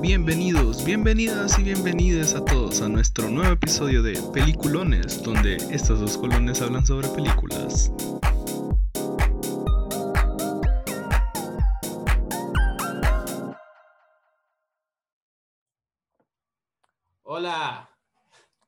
[0.00, 6.16] Bienvenidos, bienvenidas y bienvenidas a todos a nuestro nuevo episodio de Peliculones, donde estos dos
[6.16, 7.92] colones hablan sobre películas.
[17.24, 17.90] Hola.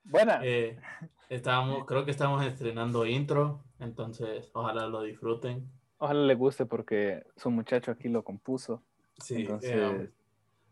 [0.03, 0.41] Buena.
[0.43, 0.81] Eh,
[1.29, 5.71] estábamos, creo que estamos estrenando intro, entonces ojalá lo disfruten.
[5.99, 8.83] Ojalá le guste porque su muchacho aquí lo compuso.
[9.23, 10.11] Sí, Entonces, eh,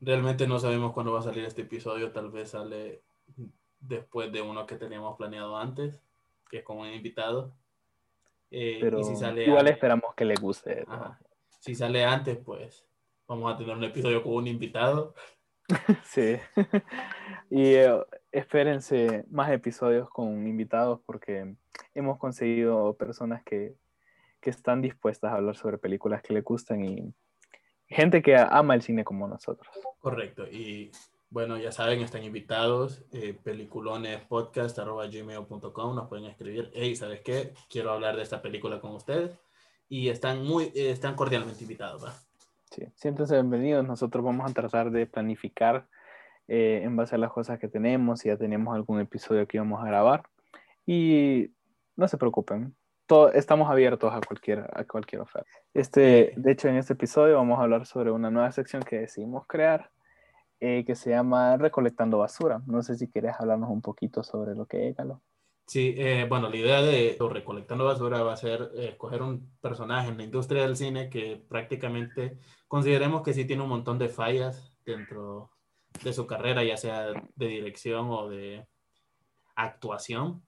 [0.00, 3.02] realmente no sabemos cuándo va a salir este episodio, tal vez sale
[3.80, 6.00] después de uno que teníamos planeado antes,
[6.50, 7.52] que es con un invitado.
[8.50, 10.84] Eh, pero y si sale igual antes- esperamos que le guste.
[10.86, 10.94] ¿no?
[10.94, 11.18] Ajá.
[11.60, 12.86] Si sale antes, pues
[13.26, 15.14] vamos a tener un episodio con un invitado.
[16.04, 16.36] Sí.
[17.50, 18.02] y eh,
[18.32, 21.54] espérense más episodios con invitados porque
[21.94, 23.74] hemos conseguido personas que,
[24.40, 27.12] que están dispuestas a hablar sobre películas que le gustan y
[27.88, 29.69] gente que ama el cine como nosotros.
[30.01, 30.47] Correcto.
[30.47, 30.92] Y
[31.31, 33.05] bueno, ya saben, están invitados.
[33.12, 36.70] Eh, peliculonespodcast.gmail.com Nos pueden escribir.
[36.75, 37.53] Hey, ¿sabes qué?
[37.69, 39.39] Quiero hablar de esta película con ustedes.
[39.89, 42.14] Y están muy, eh, están cordialmente invitados, ¿va?
[42.70, 43.86] Sí, siéntense bienvenidos.
[43.86, 45.86] Nosotros vamos a tratar de planificar
[46.47, 48.20] eh, en base a las cosas que tenemos.
[48.20, 50.23] Si ya tenemos algún episodio que íbamos a grabar.
[50.86, 51.50] Y
[51.97, 52.75] no se preocupen.
[53.09, 55.48] Todo, estamos abiertos a cualquier, a cualquier oferta.
[55.73, 59.47] Este, de hecho, en este episodio vamos a hablar sobre una nueva sección que decidimos
[59.47, 59.91] crear
[60.61, 62.61] eh, que se llama Recolectando Basura.
[62.67, 65.23] No sé si quieres hablarnos un poquito sobre lo que es, Galo.
[65.67, 70.11] Sí, eh, bueno, la idea de Recolectando Basura va a ser eh, escoger un personaje
[70.11, 72.36] en la industria del cine que prácticamente
[72.67, 75.51] consideremos que sí tiene un montón de fallas dentro
[76.05, 78.67] de su carrera, ya sea de dirección o de
[79.55, 80.42] actuación.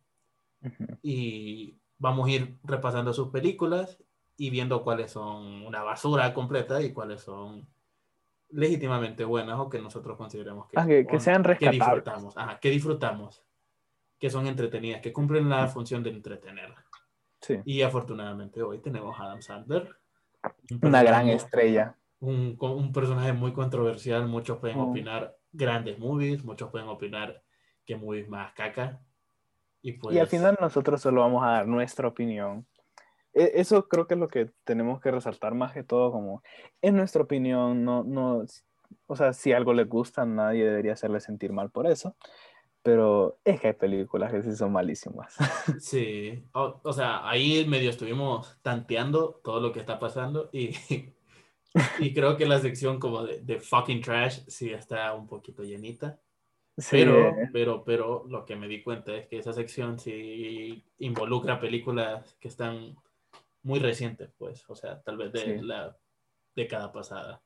[1.01, 4.03] Y vamos a ir repasando sus películas
[4.37, 7.69] y viendo cuáles son una basura completa y cuáles son
[8.51, 11.79] legítimamente buenas o que nosotros consideremos que, Ah, que- que sean que rescatables.
[11.81, 13.43] disfrutamos, Ajá, que disfrutamos,
[14.19, 16.75] que son entretenidas, que cumplen la función de entretener.
[17.41, 19.89] Sí, Y afortunadamente hoy tenemos a Adam Sandler.
[20.71, 21.95] un una gran estrella.
[22.21, 24.91] un, un personaje muy controversial, muchos pueden Oh.
[24.91, 27.43] opinar grandes movies, muchos pueden opinar
[27.87, 29.01] que movies más caca.
[29.83, 32.67] Y, pues, Y al final nosotros solo vamos a dar nuestra opinión.
[33.33, 36.43] E- Eso creo que es lo que tenemos que resaltar más que todo, como
[36.83, 38.45] es nuestra opinión, no, no,
[39.07, 42.17] o sea, si algo les gusta, nadie debería hacerle sentir mal por eso,
[42.83, 45.37] pero es que hay películas que sí son malísimas.
[45.81, 50.71] Sí, o, o sea, ahí medio estuvimos tanteando todo lo que está pasando y,
[52.01, 56.21] y creo que la sección como de, de fucking trash sí está un poquito llenita.
[56.81, 61.61] Sí, Pero, pero, pero lo que me di cuenta es que esa sección sí involucra
[61.61, 62.97] películas que están
[63.63, 65.65] muy recientes, pues, o sea, tal vez de Sí.
[65.65, 65.97] la
[66.57, 67.43] década pasada.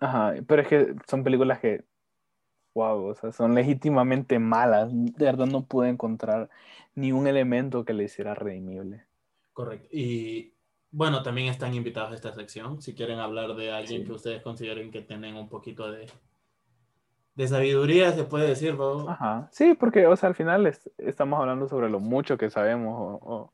[0.00, 1.84] ajá, pero es que son películas que,
[2.74, 4.90] wow, o sea, son legítimamente malas.
[4.92, 6.50] De verdad no pude encontrar
[6.96, 9.06] ni un elemento que le hiciera redimible.
[9.52, 9.88] Correcto.
[9.92, 10.52] Y
[10.90, 12.82] bueno, también están invitados a esta sección.
[12.82, 14.06] Si quieren hablar de alguien Sí.
[14.06, 16.06] que ustedes consideren que tienen un poquito de,
[17.34, 19.08] de sabiduría, se puede decir, ¿no?
[19.08, 22.94] Ajá, sí, porque, o sea, al final es- estamos hablando sobre lo mucho que sabemos
[22.96, 23.52] o, o-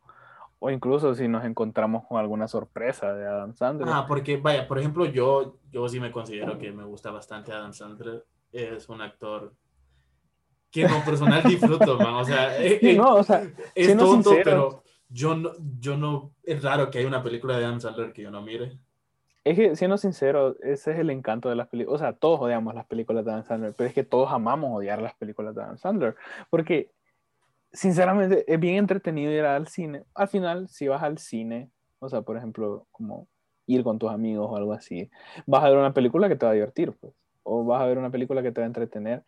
[0.58, 3.88] o incluso si nos encontramos con alguna sorpresa de Adam Sandler.
[3.91, 7.72] Ah, porque vaya, por ejemplo, yo, yo sí me considero que me gusta bastante Adam
[7.72, 8.26] Sandler.
[8.52, 9.54] Es un actor
[10.70, 12.14] que lo personal disfruto, man.
[12.16, 13.42] O sea, es, no, o sea,
[13.74, 17.80] es tonto, pero yo no, yo no, es raro que haya una película de Adam
[17.80, 18.78] Sandler que yo no mire.
[19.50, 22.00] Es que siendo sincero, ese es el encanto de las películas.
[22.00, 25.03] O sea, todos odiamos las películas de Adam Sandler, pero es que todos amamos odiar
[25.03, 26.15] las películas de Adam Sandler.
[26.50, 26.91] Porque,
[27.72, 30.05] sinceramente, es bien entretenido ir al cine.
[30.15, 33.27] Al final, si vas al cine, o sea, por ejemplo, como
[33.66, 35.10] ir con tus amigos o algo así,
[35.47, 37.12] vas a ver una película que te va a divertir, pues.
[37.43, 39.25] O vas a ver una película que te va a entretener.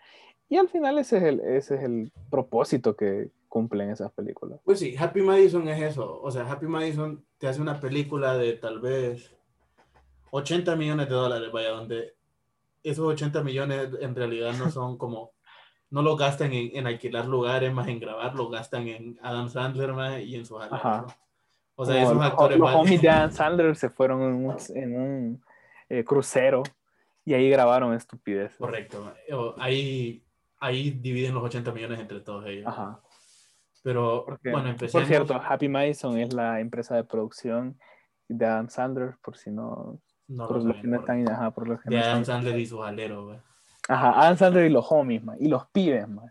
[0.49, 4.61] Y al final ese es el, ese es el propósito que cumplen esas películas.
[4.65, 6.21] Pues sí, Happy Madison es eso.
[6.22, 9.34] O sea, Happy Madison te hace una película de tal vez
[10.34, 12.14] 80 millones de dólares, vaya, donde
[12.82, 15.32] esos 80 millones en realidad no son como,
[15.90, 19.93] no lo gastan en, en alquilar lugares, más en grabar, lo gastan en Adam Sandler
[19.93, 21.06] más y en sus Ajá.
[21.75, 24.56] O sea, Como esos los- actores los homies de Adam Sandler se fueron en un,
[24.75, 25.44] en un,
[25.88, 26.62] eh, crucero
[27.25, 28.56] y ahí grabaron estupideces.
[28.58, 29.14] Correcto.
[29.58, 30.25] Ahí,
[30.58, 32.67] ahí dividen los 80 millones entre todos ellos.
[32.67, 33.00] Ajá.
[33.82, 34.93] Pero Porque, bueno, empecemos.
[34.93, 37.79] por cierto, Happy Madison es la empresa de producción
[38.29, 41.80] de Adam Sandler, por si no, no por lo los no por- ajá, por los
[41.80, 43.38] que de no Adam están- Sandler y sus aleros, güey.
[43.88, 46.30] Ajá, Adam Sandler y los homies, man, y los pibes, man.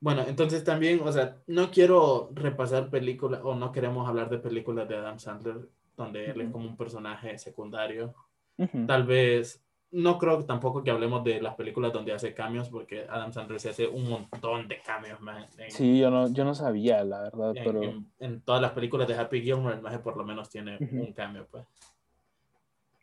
[0.00, 4.88] Bueno, entonces también, o sea, no quiero repasar películas o no queremos hablar de películas
[4.88, 8.14] de Adam Sandler donde él es como un personaje secundario.
[8.56, 8.86] Ujú.
[8.86, 9.62] Tal vez
[9.92, 13.68] no creo tampoco que hablemos de las películas donde hace cambios, porque Adam Sandler se
[13.70, 15.44] hace un montón de cambios, man.
[15.58, 18.70] En, Sí, yo no, yo no sabía, la verdad, en- pero en- en todas las
[18.72, 20.96] películas de Happy Gilmore, el maje por lo menos tiene Ujú.
[21.02, 21.66] un cambio, pues.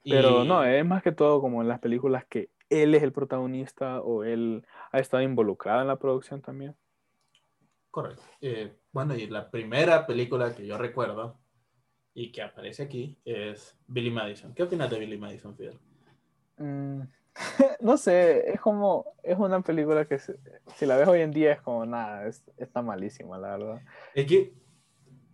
[0.04, 3.12] Pero Y- no, es más que todo como en las películas que él es el
[3.14, 6.76] protagonista o él ha estado involucrado en la producción también.
[7.92, 8.22] Correcto.
[8.42, 11.40] Eh, bueno, y la primera película que yo recuerdo
[12.14, 14.54] y que aparece aquí es Billy Madison.
[14.54, 15.80] ¿Qué opinas de Billy Madison, Fidel?
[16.58, 17.02] Mm,
[17.82, 21.62] no sé, es como, es una película que si la ves hoy en día es
[21.62, 23.82] como nada, es- está malísima, la verdad.
[24.14, 24.54] Es que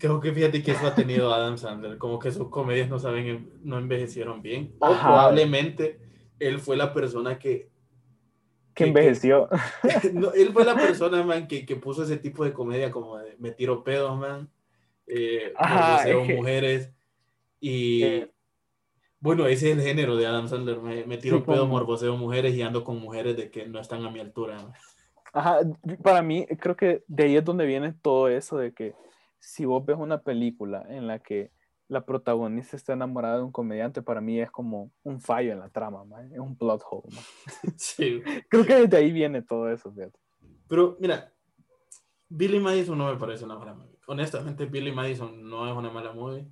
[0.08, 3.50] creo que fíjate que eso ha tenido Adam Sandler, como que sus comedias no saben,
[3.64, 4.76] no envejecieron bien.
[4.80, 5.98] O probablemente
[6.40, 7.70] él fue la persona que,
[8.74, 9.48] Que que- envejeció.
[10.14, 13.38] no, él fue la persona, man, que, que puso ese tipo de comedia como de
[13.40, 14.50] me tiro pedos, man.
[15.08, 16.92] Eh, Ajá, es que- mujeres.
[17.62, 18.32] Y Eh.
[19.22, 20.82] bueno, ese es el género de Adam Sandler.
[20.82, 23.80] Me, me tiro Sí, pedos, como- morboseo mujeres y ando con mujeres de que no
[23.80, 24.58] están a mi altura.
[25.32, 25.60] Ajá,
[26.04, 28.94] para mí creo que de ahí es donde viene todo eso de que
[29.46, 31.52] si vos ves una película en la que
[31.90, 35.70] la protagonista está enamorada de un comediante, para mí es como un fallo en la
[35.70, 37.10] trama, man, es un plot hole.
[37.78, 38.22] Sí.
[38.50, 40.18] Creo que desde ahí viene todo eso, fíjate.
[40.68, 41.32] Pero mira,
[42.30, 44.00] Billy Madison no me parece una mala movie.
[44.08, 46.48] Honestamente, Billy Madison no es una mala movie.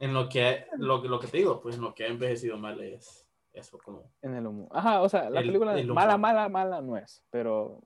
[0.00, 2.80] En lo que, lo, lo que te digo, pues en lo que ha envejecido mal
[2.80, 4.68] es eso, como En el humor.
[4.72, 7.80] Ajá, o sea, la El- película el mala, mala, mala no es, pero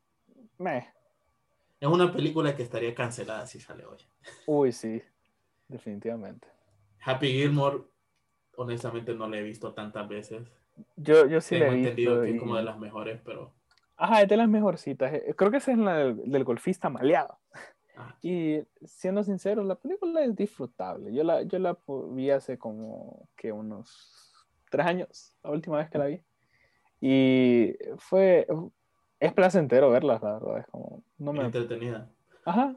[0.56, 0.88] meh.
[1.80, 3.98] Es una película que estaría cancelada si sale hoy.
[4.46, 5.00] Uy, sí,
[5.68, 6.48] definitivamente.
[7.04, 7.84] Happy Gilmore,
[8.56, 10.48] honestamente no la he visto tantas veces.
[10.96, 13.20] Yo, yo sí Tengo la he entendido visto que es y- como de las mejores,
[13.24, 13.54] pero
[13.96, 15.12] Ajá, es de las mejorcitas.
[15.12, 17.38] Eh, Creo que esa es la del, del golfista maleado.
[17.96, 21.12] ah, Y siendo sincero, la película es disfrutable.
[21.12, 21.76] Yo la, yo la
[22.10, 26.22] vi hace como que unos tres años, la última vez que la vi.
[27.00, 28.46] Y fue,
[29.20, 30.58] es placentero verla, la verdad.
[30.58, 31.44] Es como, no me...
[31.44, 32.10] entretenida.
[32.44, 32.76] Ajá,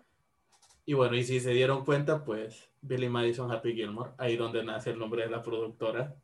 [0.86, 4.90] Y bueno, y si se dieron cuenta, pues Billy Madison, Happy Gilmore, ahí donde nace
[4.92, 6.16] el nombre de la productora,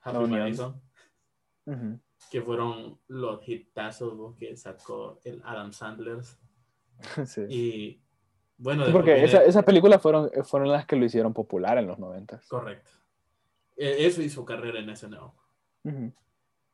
[0.00, 0.40] Happy unión.
[0.40, 0.80] Madison,
[1.66, 2.00] ujú.
[2.30, 4.36] que fueron los hitazos ¿no?
[4.36, 6.22] que sacó el Adam Sandler.
[7.26, 7.42] sí.
[7.48, 8.00] Y
[8.56, 11.98] bueno, Sí, porque esa- esas películas fueron, fueron las que lo hicieron popular en los
[11.98, 12.46] noventas.
[12.46, 12.90] Correcto.
[13.76, 15.32] Eh, Eso hizo carrera en SNL.
[15.82, 16.12] Ujú.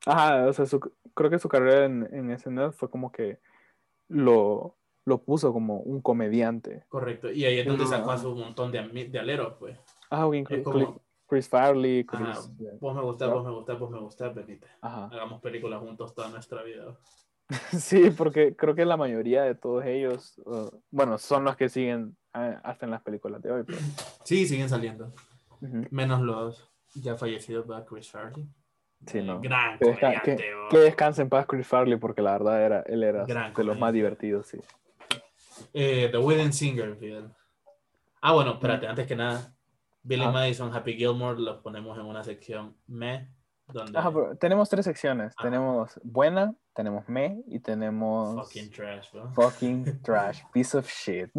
[0.07, 3.39] Ajá, o sea, su- creo que su carrera en, en SNL fue como que
[4.09, 6.85] lo, lo puso como un comediante.
[6.89, 7.31] Correcto.
[7.31, 9.79] Y ahí es donde sacó a su montón de, de aleros, pues.
[10.11, 12.21] Ah, bien, Chris, como- Chris Farley, Chris...
[12.23, 12.41] Ajá,
[12.81, 13.35] vos me gustás, ¿no?
[13.37, 14.67] vos me gustás, vos me gustás, venite.
[14.81, 15.07] Ajá.
[15.07, 16.97] Hagamos películas juntos toda nuestra vida.
[17.73, 22.17] Sí, porque creo que la mayoría de todos ellos, uh, bueno, son los que siguen
[22.35, 23.63] eh, hasta en las películas de hoy.
[23.65, 23.79] pues.
[24.25, 25.13] Sí, siguen saliendo.
[25.91, 27.67] Menos los ya fallecidos.
[27.89, 28.47] Chris Farley.
[29.07, 29.41] Sí, Eh, no.
[29.41, 30.69] Gran Que, desca- que- oh.
[30.69, 33.79] que descanse en paz Chris Farley, porque la verdad era, él era Gran de los
[33.79, 34.59] más divertidos, sí.
[35.73, 37.31] Eh, The Wedding Singer, Fidel.
[38.21, 39.55] Ah, bueno, espérate, antes que nada.
[40.03, 40.31] Billy Ah.
[40.31, 43.29] Madison, Happy Gilmore, los ponemos en una sección me,
[43.67, 45.35] donde Ajá, tenemos tres secciones.
[45.37, 49.31] Tenemos buena, tenemos me y tenemos fucking trash, bro.
[49.33, 51.31] fucking trash, piece of shit.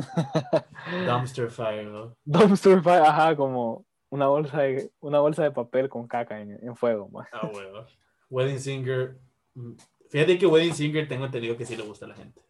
[1.08, 2.16] Dumpster fire, bro.
[2.25, 6.75] Dumpster fire, ajá, como una bolsa de, una bolsa de papel con caca en, en
[6.75, 7.10] fuego.
[7.10, 7.25] man.
[7.31, 7.86] Ah, huevo.
[8.30, 9.18] Wedding Singer.
[9.56, 9.72] mm,
[10.10, 12.41] Fíjate que Wedding Singer tengo entendido que sí le gusta a la gente.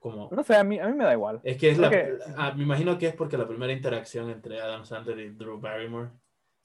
[0.00, 1.40] Como, No sé, a mí, a mí me da igual.
[1.44, 1.90] es que es la,
[2.36, 6.10] ah, me imagino que es porque la primera interacción entre Adam Sandler y Drew Barrymore.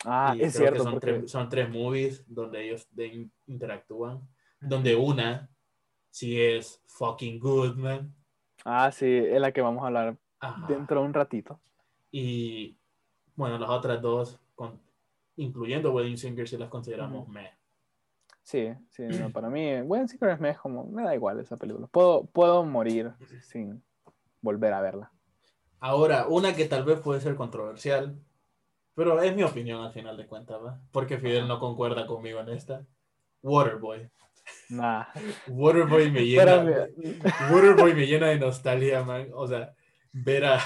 [0.05, 1.07] Ah, y es cierto, son, porque...
[1.13, 4.21] tres, son tres movies donde ellos de- interactúan.
[4.61, 5.49] Donde una
[6.09, 8.13] sí es fucking good, man.
[8.65, 10.67] Ah, sí, es la que vamos a hablar Ajá.
[10.67, 11.59] dentro de un ratito.
[12.11, 12.77] Y
[13.39, 14.77] bueno, las otras dos, con,
[15.37, 17.53] incluyendo Wedding Singer, si las consideramos meh.
[18.43, 21.87] Sí, sí, no, para mí, Wedding Singer es mejor, como, me da igual esa película.
[21.87, 23.81] Puedo, puedo morir sin
[24.41, 25.11] volver a verla.
[25.79, 28.19] Ahora, una que tal vez puede ser controversial,
[28.93, 30.81] pero es mi opinión al final de cuentas, ¿va?
[30.91, 32.85] Porque Fidel no concuerda conmigo en esta.
[33.41, 34.09] Waterboy.
[34.67, 35.05] Nah.
[35.47, 36.89] Waterboy me llena.
[37.53, 39.29] Waterboy me llena de nostalgia, man.
[39.33, 39.73] O sea,
[40.11, 40.59] ver a...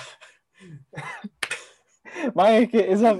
[2.34, 3.18] Man, es que esa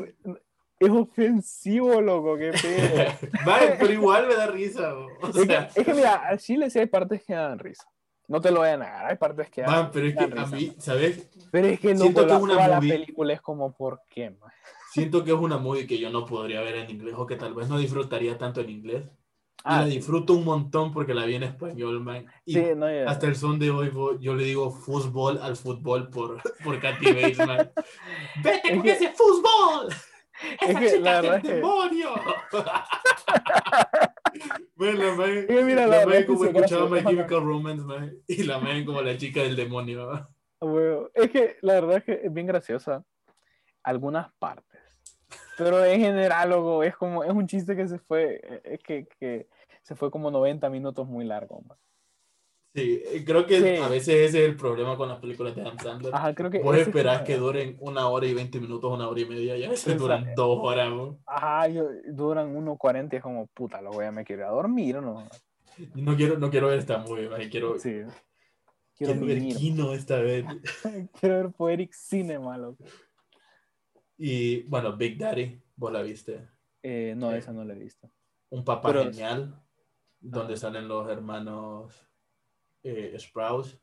[0.80, 3.06] es ofensivo, loco, qué pedo.
[3.46, 5.70] Man, pero igual me da risa, o o Es que, sea...
[5.76, 7.86] es que mira, a Chile sí hay partes que dan risa.
[8.28, 10.40] No te lo voy a negar, hay partes que dan, Man, pero es que dan
[10.40, 10.76] a risa, mí.
[10.80, 11.30] ¿sabes?
[11.52, 14.50] Pero es que siento loco, que es una la película es como, ¿por qué, man?
[14.92, 17.54] Siento que es una movie que yo no podría ver en inglés o que tal
[17.54, 19.04] vez no disfrutaría tanto en inglés.
[19.66, 19.96] Ah, la sí.
[19.96, 22.26] disfruto un montón porque la vi en español, man.
[22.46, 26.10] Y Sí, no, ya- hasta el son de hoy yo le digo fútbol al fútbol
[26.10, 27.72] por, por Katy Bates, man.
[28.44, 29.88] ¡Vete Es con que- ese fútbol!
[30.60, 32.10] es ¡Esa que chica la es el es que- demonio!
[34.76, 37.04] Bueno, la mae, Y mira, la la- la como que escuchaba My.
[37.04, 40.08] Chemical Romance, mae, y la mae como la chica del demonio.
[40.08, 40.30] ¿va?
[40.60, 41.10] Ah, huevo.
[41.14, 43.04] Es que la verdad es que es bien graciosa.
[43.84, 44.80] Algunas partes.
[45.58, 49.08] Pero en general, loco, es como, es un chiste que se fue, eh, es que,
[49.20, 49.48] que
[49.84, 51.62] se fue como 90 minutos muy largo.
[51.62, 51.78] man.
[52.76, 53.82] Sí, eh, creo que Sí.
[53.84, 56.16] a veces ese es el problema con las películas de Adam Sandler.
[56.16, 56.58] Ajá, creo que.
[56.60, 59.64] Vos es esperás que duren una hora y 20 minutos, una hora y media, y
[59.64, 60.04] a veces Exacto.
[60.04, 60.92] duran dos horas.
[61.28, 64.52] Ajá, yo- duran 1.40 y es como, puta, lo voy a me quiero ir a
[64.52, 65.24] dormir, ¿no?
[65.94, 67.92] No quiero, no quiero ver esta movie, mae, quiero, Sí.
[68.98, 69.40] quiero Quiero ver.
[69.56, 70.44] Kino esta vez.
[71.22, 72.84] Quiero ver Poetic Cinema, loco.
[74.18, 76.48] Y bueno, Big Daddy, vos la viste.
[76.82, 78.10] Eh, no, esa no la he visto.
[78.50, 79.63] Un papá Pero- genial,
[80.24, 81.94] donde salen los hermanos
[82.82, 83.78] eh, Sprouse,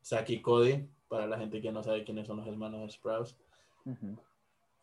[0.00, 3.36] Saki y Cody, para la gente que no sabe quiénes son los hermanos Sprouse.
[3.84, 4.18] Ujú.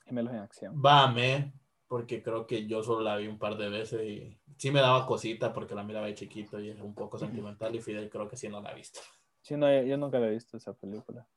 [0.05, 0.81] Gemelos en acción.
[0.83, 1.53] Va a me,
[1.87, 5.05] porque creo que yo solo la vi un par de veces y sí me daba
[5.05, 8.37] cosita porque la miraba de chiquito y es un poco sentimental y Fidel creo que
[8.37, 8.99] sí no la ha visto.
[9.41, 11.27] Sí, no, yo, yo nunca la he visto esa película.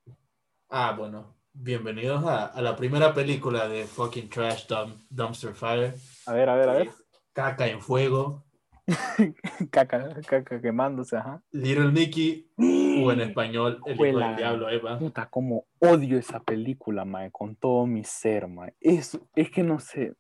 [0.70, 5.94] Ah, bueno, bienvenidos a, a la primera película de fucking Trash Dump- Dumpster Fire.
[6.26, 6.90] A ver, a ver, a ver.
[7.32, 8.44] Caca en fuego,
[9.71, 11.42] caca, caca quemándose, ajá.
[11.52, 14.99] Little Nicky, o en español, El hijo del diablo, Eva.
[14.99, 18.75] Puta, como odio esa película, mae, con todo mi ser, mae.
[18.80, 20.14] Es, es que no sé.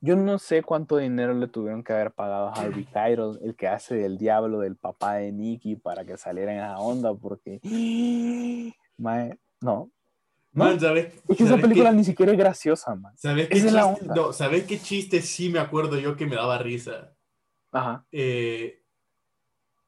[0.00, 3.68] Yo no sé cuánto dinero le tuvieron que haber pagado a Harvey Keitel, el que
[3.68, 7.60] hace del diablo del papá de Nicky, para que saliera en esa onda, porque.
[8.98, 9.90] Mae, no.
[10.54, 11.06] No, Man, ¿sabes?
[11.28, 13.16] es que esa ¿sabes película qué- ni siquiera es graciosa, man.
[13.16, 14.14] ¿Sabes qué, esa es la chiste, onda.
[14.16, 17.14] no, ¿Sabes qué chiste sí me acuerdo yo que me daba risa?
[17.72, 18.06] Ajá.
[18.12, 18.82] Eh,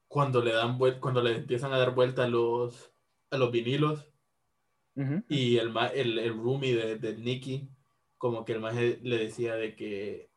[0.07, 2.91] cuando le dan cuando le empiezan a dar vuelta a los,
[3.31, 4.05] a los vinilos
[4.95, 5.23] ujú.
[5.29, 7.69] y el, el, el roomie de, de Nicky,
[8.17, 10.29] como que el maje le decía de que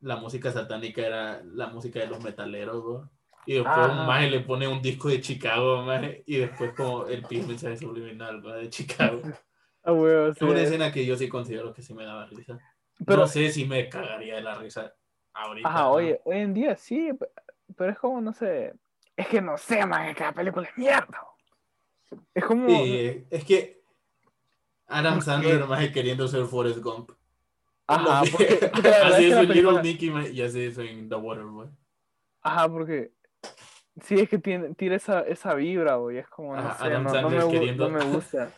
[0.00, 3.08] la música satánica era la música de los metaleros.
[3.48, 4.00] Y después Ajá.
[4.00, 7.76] un maje le pone un disco de Chicago, maje, y después como el pin mensaje
[7.76, 8.42] subliminal.
[8.42, 9.22] De Chicago.
[9.84, 9.92] Ah,
[10.34, 12.58] Es una escena que yo sí considero que sí me daba risa.
[13.04, 14.92] Pero- no sé si me cagaría de la risa
[15.36, 15.68] ahorita.
[15.68, 15.90] Ajá, ¿no?
[15.92, 17.30] oye, hoy en día sí, pe-
[17.76, 18.74] pero es como, no sé.
[19.16, 21.20] Es que no sé, man, que la película es mierda.
[22.34, 22.68] Es como.
[22.68, 23.82] Sí, es que
[24.86, 25.20] Adam.
[25.20, 27.10] Sandler más queriendo ser Forrest Gump.
[27.88, 28.44] Ajá, porque,
[28.88, 31.68] es así es en Little Nicky y así es en The Waterboy.
[32.42, 33.12] Ajá, porque
[34.02, 36.18] sí es que tiene, tira esa, esa vibra, güey.
[36.18, 38.52] Es como, no Ajá, sé, no, no me, queriendo- no me gusta.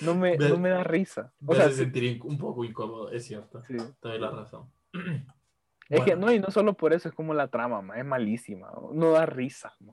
[0.00, 1.32] No me, no me da risa.
[1.46, 3.62] O Me sea, hace sí, sentir un poco incómodo, es cierto.
[3.64, 3.76] sí.
[4.00, 4.70] Te doy la razón.
[5.90, 8.04] Es que Bueno, no, y no solo por eso, es como la trama, ma, es
[8.04, 8.70] malísima.
[8.92, 9.74] No da risa.
[9.80, 9.92] ma.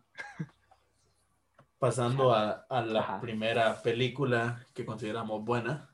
[1.80, 3.20] Pasando a, a la Ajá.
[3.20, 5.90] primera película que consideramos buena.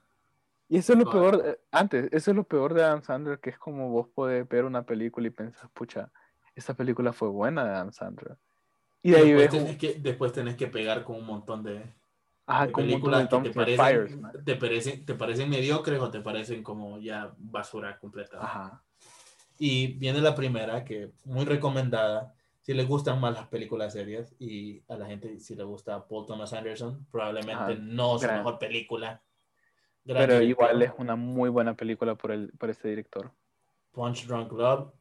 [0.68, 3.40] Y eso es lo No, peor, eh, antes, eso es lo peor de Adam Sandler,
[3.40, 6.12] que es como vos podés ver una película y pensar, pucha,
[6.56, 8.38] esta película fue buena de Adam Sandler.
[9.02, 11.94] Y de ahí después, ves, tenés que, después tenés que pegar con un montón de,
[12.46, 16.64] ajá, de películas que te parecen, fires, te, parecen, te parecen mediocres o te parecen
[16.64, 18.38] como ya basura completa.
[18.42, 18.84] Ajá.
[19.60, 22.34] Y viene la primera, que muy recomendada.
[22.62, 26.26] Si les gustan más las películas serias y a la gente si le gusta Paul
[26.26, 27.76] Thomas Anderson, probablemente Ajá.
[27.78, 28.38] no su Gran.
[28.38, 29.22] mejor película.
[30.06, 33.32] Gran Pero igual es una muy buena película por, el, por este director.
[33.92, 34.92] Punch Drunk Love.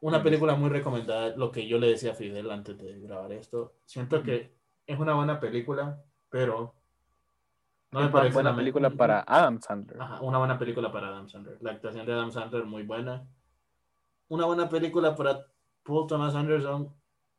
[0.00, 0.22] Una Mm.
[0.22, 3.74] película muy recomendada, lo que yo le decía a Fidel antes de grabar esto.
[3.84, 4.52] Siento que
[4.86, 6.74] es una buena película, pero
[7.92, 10.00] no me es una parece buena la me- película para Adam Sandler.
[10.00, 11.58] Ajá, una buena película para Adam Sandler.
[11.62, 13.26] La actuación de Adam Sandler muy buena.
[14.28, 15.46] Una buena película para
[15.84, 16.92] Paul Thomas Anderson,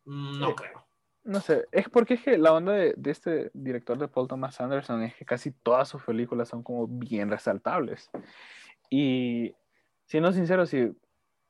[0.05, 0.87] mm, no Eh, creo.
[1.23, 4.61] No sé, es porque es que la onda de, de este director de Paul Thomas
[4.61, 8.09] Anderson es que casi todas sus películas son como bien resaltables.
[8.89, 9.53] Y
[10.05, 10.93] siendo sincero, sí,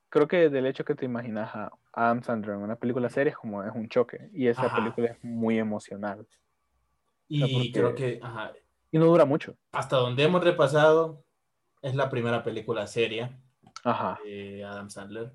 [0.10, 3.38] creo que del hecho que te imaginas a Adam Sandler en una película seria es
[3.38, 4.32] como es un choque.
[4.34, 4.78] Y esa Ajá.
[4.78, 6.28] película es muy emocional.
[7.28, 8.54] Y sea, porque- creo que ajá,
[8.90, 9.56] Y no dura mucho.
[9.74, 11.24] hasta donde hemos repasado,
[11.84, 13.40] es la primera película seria
[13.90, 14.20] Ajá.
[14.24, 15.32] de Adam Sandler.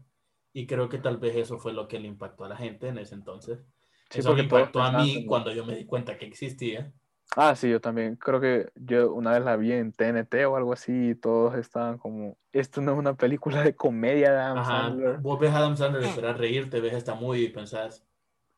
[0.53, 2.99] Y creo que tal vez eso fue lo que le impactó a la gente en
[2.99, 3.65] ese entonces.
[4.11, 6.93] Sí, eso me impactó a mí cuando yo me di cuenta que existía.
[7.35, 8.17] Ah, sí, yo también.
[8.17, 11.97] Creo que yo una vez la vi en TNT o algo así y todos estaban
[11.97, 15.17] como, esto no es una película de comedia de Adam Ajá, Sandler.
[15.19, 18.07] vos ves a Adam Sandler esperar reírte, ves esta movie y pensás,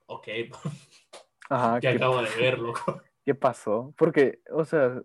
[0.07, 0.27] ok,
[1.51, 3.01] Ajá, que ¿qué, acabo de ver, loco.
[3.25, 3.95] qué pasó?
[3.97, 5.01] Porque, o sea,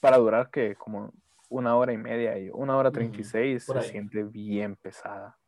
[0.00, 1.12] para durar que como
[1.54, 3.84] una hora y media y una hora treinta y seis se ahí.
[3.84, 5.38] siente bien pesada.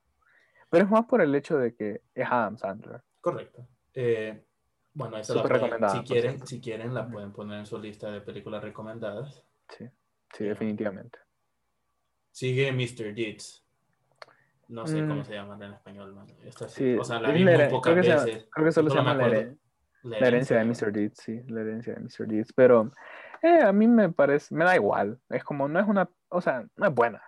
[0.70, 3.02] Pero es más por el hecho de que es Adam Sandler.
[3.20, 3.66] Correcto.
[3.94, 4.44] Eh,
[4.94, 7.78] bueno, esa la Súper pueden- recomendada, si quieren, si quieren, la pueden poner en su
[7.78, 9.44] lista de películas recomendadas.
[9.68, 9.88] Sí,
[10.32, 11.18] sí, definitivamente.
[12.30, 13.14] Sigue Mr.
[13.14, 13.64] Deeds.
[14.68, 15.08] No sé Mm.
[15.08, 16.26] cómo se llaman en español, man.
[16.44, 16.94] Esto sí.
[16.94, 18.48] Sí, O sea, la vi la muy pocas creo que veces.
[18.50, 19.54] Creo que solo se llama la,
[20.02, 20.92] la herencia de Mr.
[20.92, 22.26] Deeds, sí, la herencia de Mr.
[22.26, 22.52] Deeds.
[22.52, 22.90] Pero
[23.42, 25.20] eh, a mí me parece, me da igual.
[25.28, 27.22] Es como, no es una, o sea, no es buena.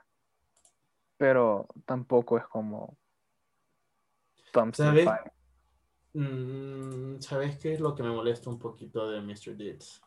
[1.16, 2.96] Pero tampoco es como
[4.72, 5.04] ¿Sabes?
[5.04, 5.32] Fire.
[6.14, 9.56] Mm, ¿Sabes qué es lo que me molesta un poquito de Mr.
[9.56, 10.00] Deeds?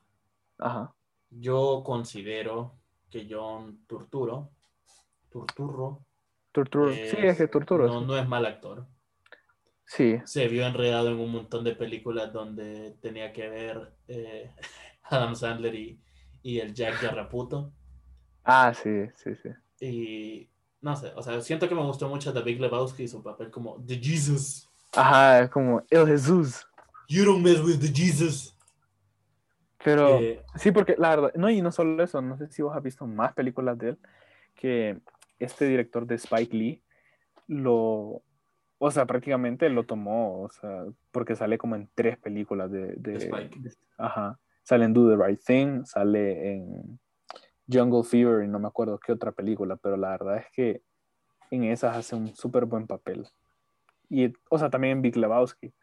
[0.58, 0.93] Ajá.
[1.29, 2.75] Yo considero
[3.10, 4.50] que John Turturro,
[5.29, 6.05] Turturro,
[6.51, 6.93] Turturro.
[6.93, 7.88] sí, es que Turturro.
[7.88, 8.05] no, sí.
[8.05, 8.86] no es mal actor.
[9.86, 10.20] Sí.
[10.25, 14.53] Se vio enredado en un montón de películas donde tenía que ver eh,
[15.12, 16.00] Adam Sandler y,
[16.44, 17.72] y el Jack Garraputo.
[18.44, 19.50] Ah, sí, sí, sí.
[19.86, 20.50] Y
[20.82, 23.51] no sé, o sea, siento que me gustó mucho The Big Lebowski y su papel
[23.51, 24.70] como The Jesus.
[24.94, 26.68] Ajá, es como El Jesús.
[27.08, 28.58] You don't mess with the Jesus.
[29.84, 32.75] Pero Eh, sí, porque la verdad, no, y no solo eso, no sé si vos
[32.75, 34.00] has visto más películas de él,
[34.56, 35.00] que
[35.39, 36.84] este director de Spike Lee
[37.48, 38.22] lo,
[38.77, 43.12] o sea, prácticamente lo tomó, o sea, porque sale como en tres películas de, de,
[43.13, 43.60] De Spike.
[43.60, 47.00] de- ajá, sale en Do the Right Thing, sale en
[47.72, 50.84] Jungle Fever y no me acuerdo qué otra película, pero la verdad es que
[51.50, 53.27] en esas hace un súper buen papel.
[54.10, 55.74] Y, o sea, también en Big Lebowski.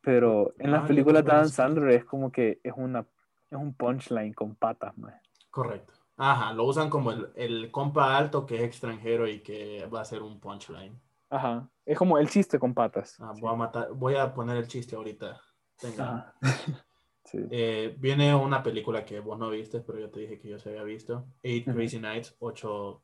[0.00, 1.48] Pero en las Ah, películas de Adam.
[1.48, 3.06] Sandler es como que es una
[3.50, 5.14] es un punchline con patas, man.
[5.50, 5.94] correcto.
[6.18, 10.04] Ajá, lo usan como el, el compa alto que es extranjero y que va a
[10.04, 11.00] ser un punchline.
[11.30, 11.68] Ajá.
[11.86, 13.16] Es como el chiste con patas.
[13.20, 15.40] Ah, voy, a matar, voy a poner el chiste ahorita.
[15.82, 16.34] Venga.
[17.30, 17.38] Sí.
[17.50, 20.70] Eh, viene una película que vos no viste, pero yo te dije que yo se
[20.70, 21.26] había visto.
[21.42, 21.66] Eight.
[21.70, 23.02] Crazy Nights, Ocho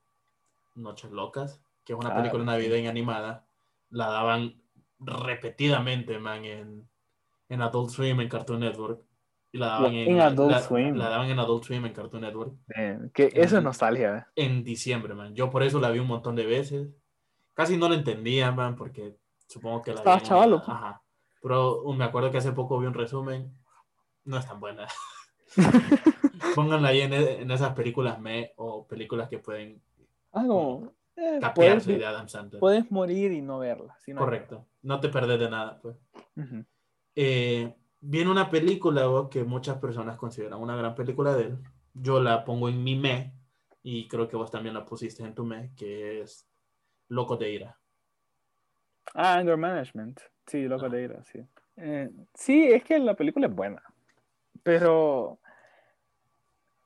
[0.77, 3.47] Noches Locas, que es una Ah, película navideña animada.
[3.91, 4.63] La daban
[4.99, 6.89] repetidamente, man, en,
[7.49, 9.03] en Adult Swim, en Cartoon Network.
[9.53, 10.97] Y la daban En Adult la- Swim.
[10.97, 12.55] La daban en Adult Swim, en Cartoon Network.
[12.75, 14.17] Man, que eso es nostalgia.
[14.37, 14.43] eh.
[14.47, 15.35] En diciembre, man.
[15.35, 16.89] Yo por eso la vi un montón de veces.
[17.55, 19.17] Casi no la entendía, man, porque
[19.47, 20.57] supongo que la Estabas chavalo.
[20.67, 21.03] Ajá.
[21.41, 23.55] Pero me acuerdo que hace poco vi un resumen.
[24.25, 24.87] No es tan buena.
[26.55, 29.81] Pónganla ahí en, e- en esas películas me o películas que pueden
[30.33, 30.93] Ah, como.
[31.17, 32.61] eh, puedes, de Adam Sandler.
[32.61, 33.97] puedes morir y no verla.
[34.01, 34.67] si no hay Correcto.
[34.83, 35.97] No te perdés de nada, pues.
[37.17, 41.59] Eh, viene una película que muchas personas consideran una gran película de él.
[41.95, 43.33] Yo la pongo en mi me
[43.83, 46.49] y creo que vos también la pusiste en tu me, que es
[47.09, 47.79] Loco de Ira.
[49.15, 50.21] Ah, Anger Management.
[50.47, 50.89] Sí, loco Ah.
[50.89, 51.47] de ira, sí.
[51.77, 53.83] Eh, sí, es que la película es buena.
[54.63, 55.39] Pero.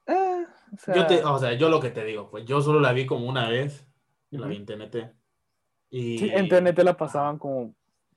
[0.07, 2.81] eh, o sea, Yo, te, o sea, yo lo que te digo, pues yo solo
[2.81, 3.87] la vi como una vez,
[4.31, 4.49] la Ujú.
[4.49, 5.15] vi en TNT.
[5.91, 7.75] Y, sí, en TNT la pasaban como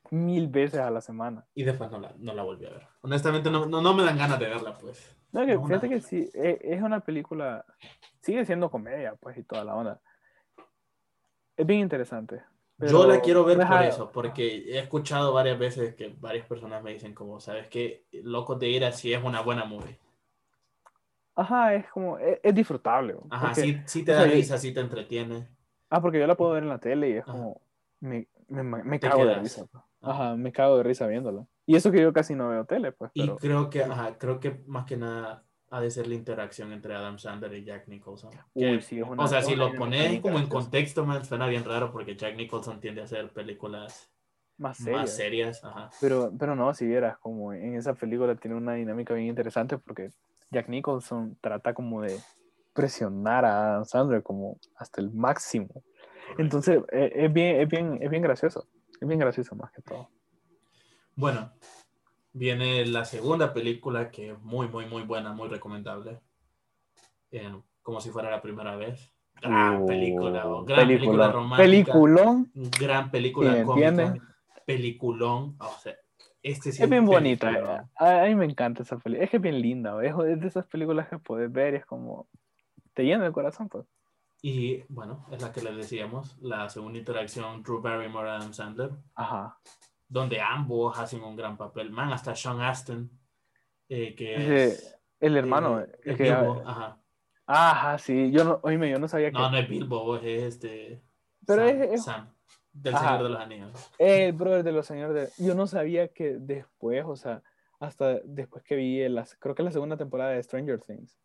[0.09, 1.45] mil veces a la semana.
[1.53, 2.87] y después no la, no la volví a ver.
[3.01, 5.15] Honestamente, no, no, no me dan ganas de verla, pues.
[5.31, 7.65] No, que No, fíjate que sí, e- es una película,
[8.21, 10.01] sigue siendo comedia, pues, y toda la onda.
[11.55, 12.43] Es bien interesante.
[12.81, 16.93] Yo la quiero ver por eso, porque he escuchado varias veces que varias personas me
[16.93, 18.05] dicen como, ¿sabes qué?
[18.23, 19.97] Locos de Ira sí es una buena movie.
[21.35, 23.15] Ajá, es como, es, es disfrutable.
[23.29, 25.47] Ajá, porque- sí, sí te o da sea, risa, sí te entretiene.
[25.89, 27.31] Ah, porque yo la puedo ver en la tele y es Ajá.
[27.31, 27.61] como,
[27.99, 29.65] me, me, me cago de risa.
[29.71, 29.83] pues.
[30.01, 30.23] Ajá.
[30.29, 31.45] Ajá, me cago de risa viéndola.
[31.65, 34.61] Y eso que yo casi no veo tele, pues, Y creo que, ajá, creo que
[34.65, 38.29] más que nada ha de ser la interacción entre Adam Sandler y Jack Nicholson.
[38.53, 41.47] Que, Uy, sí, es una- o sea, si lo pones como en contexto, man, suena
[41.47, 44.11] bien raro porque Jack Nicholson tiende a hacer películas
[44.57, 44.99] Más seria.
[44.99, 45.63] más serias.
[45.63, 45.89] Ajá.
[46.01, 50.09] Pero, pero no, si vieras, como en esa película tiene una dinámica bien interesante porque
[50.51, 52.19] Jack Nicholson trata como de
[52.73, 55.83] presionar a Adam Sandler como hasta el máximo.
[56.37, 58.67] Entonces, eh, es, bien, es, bien, es bien gracioso.
[58.99, 60.09] Es bien gracioso más que todo.
[61.15, 61.51] Bueno,
[62.33, 66.19] viene la segunda película que es muy, muy, muy buena, muy recomendable.
[67.31, 69.13] Eh, como si fuera la primera vez.
[69.41, 71.31] Gran Uh, película, oh, gran película peliculón.
[71.33, 71.63] romántica.
[71.63, 72.51] Peliculón.
[72.79, 73.87] Gran película Sí, ¿me cómica.
[73.87, 74.21] entiende?
[74.65, 75.55] Peliculón.
[75.59, 75.95] O sea,
[76.43, 77.47] este sí Es bien bonita.
[77.47, 77.79] peliculón.
[77.81, 77.87] eh.
[77.95, 79.23] A, a mí me encanta esa película.
[79.23, 79.95] Es que es bien linda.
[80.05, 82.27] Es, es de esas películas que puedes ver y es como...
[82.93, 83.85] Te llena el corazón, pues.
[84.43, 89.57] Y bueno, es la que les decíamos, la segunda interacción Drew Barrymore Adam Sandler, Ajá.
[90.11, 91.89] Donde ambos hacen un gran papel.
[91.89, 93.09] Man, hasta Sean Astin,
[93.87, 95.79] eh, que es el hermano.
[95.79, 96.97] eh, el que- Bilbo, ajá.
[97.45, 98.29] Ajá, sí.
[98.31, 99.37] Yo no, oíme, yo no sabía que...
[99.37, 101.01] No, no es Bilbo, es este.
[101.47, 102.33] Pero Sam, es- Sam,
[102.73, 103.05] del Ajá.
[103.07, 103.91] Señor de los Anillos.
[103.97, 105.43] El brother de los señores de...
[105.45, 107.41] Yo no sabía que después, o sea,
[107.79, 111.17] hasta después que vi, las, creo que la segunda temporada de Stranger Things.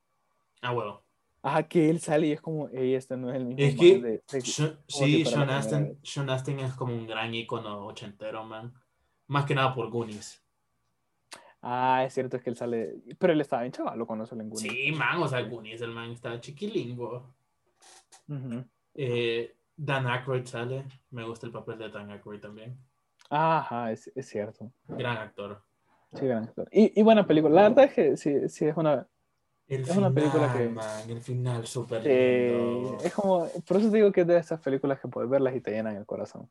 [0.63, 1.03] Ah, bueno.
[1.47, 3.63] Ajá, que él sale y es como, ey, este no es el mismo.
[3.63, 5.97] Es que de- de- sí, vez.
[6.03, 8.75] Sean Astin es como un gran ícono ochentero, man.
[9.29, 10.43] Más que nada por Goonies.
[11.63, 12.97] Ah, es cierto, es que él sale...
[13.17, 14.73] Pero él estaba bien chavalo cuando sale en Goonies.
[14.73, 17.33] Sí, man, o sea, Goonies, el man está chiquilingo.
[18.95, 20.85] Eh, Dan Aykroyd sale.
[21.11, 22.77] Me gusta el papel de Dan Aykroyd también.
[23.31, 24.73] Ajá, es, es cierto.
[24.89, 25.63] Gran actor.
[26.13, 26.69] Sí, gran actor.
[26.73, 27.55] Y, y buena película.
[27.55, 29.07] La verdad es que sí, sí es una.
[29.69, 33.49] El Es final, una película que- man, el final súper es como.
[33.67, 35.97] Por eso te digo que es de esas películas que puedes verlas y te llenan
[35.97, 36.49] el corazón.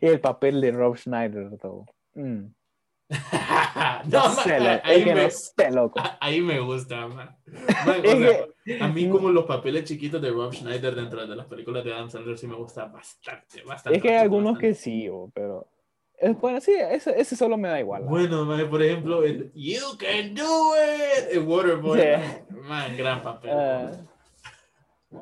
[0.00, 1.86] Y el papel de Rob Schneider, todo.
[2.14, 2.48] Mm.
[4.10, 6.00] no, sé, man, ahí, me, no loco.
[6.20, 7.36] ahí me gusta, man.
[7.86, 8.46] Man, sea,
[8.80, 12.08] a mí como los papeles chiquitos de Rob Schneider dentro de las películas de Adam
[12.10, 13.96] Sandler sí me gusta bastante, bastante.
[13.96, 14.68] Es que hay algunos bastante.
[14.68, 15.66] que sí, pero.
[16.22, 18.04] Es, bueno, sí, ese, ese solo me da igual.
[18.04, 21.98] Bueno, man, por ejemplo, el You Can Do It, el Waterboy.
[21.98, 23.50] Man, man, gran papel.
[23.52, 23.90] Ah,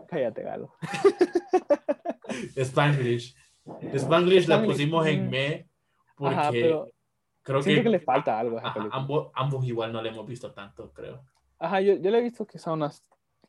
[0.06, 0.74] cállate, Galo.
[2.54, 3.34] Spanglish.
[3.94, 5.70] Spanglish la pusimos en me
[6.16, 6.90] porque Ajá, pero
[7.40, 10.26] creo que, que le falta algo a esa ajá, ambos, ambos igual no le hemos
[10.26, 11.24] visto tanto, creo.
[11.58, 13.02] Ajá, yo, yo le he visto que son unas,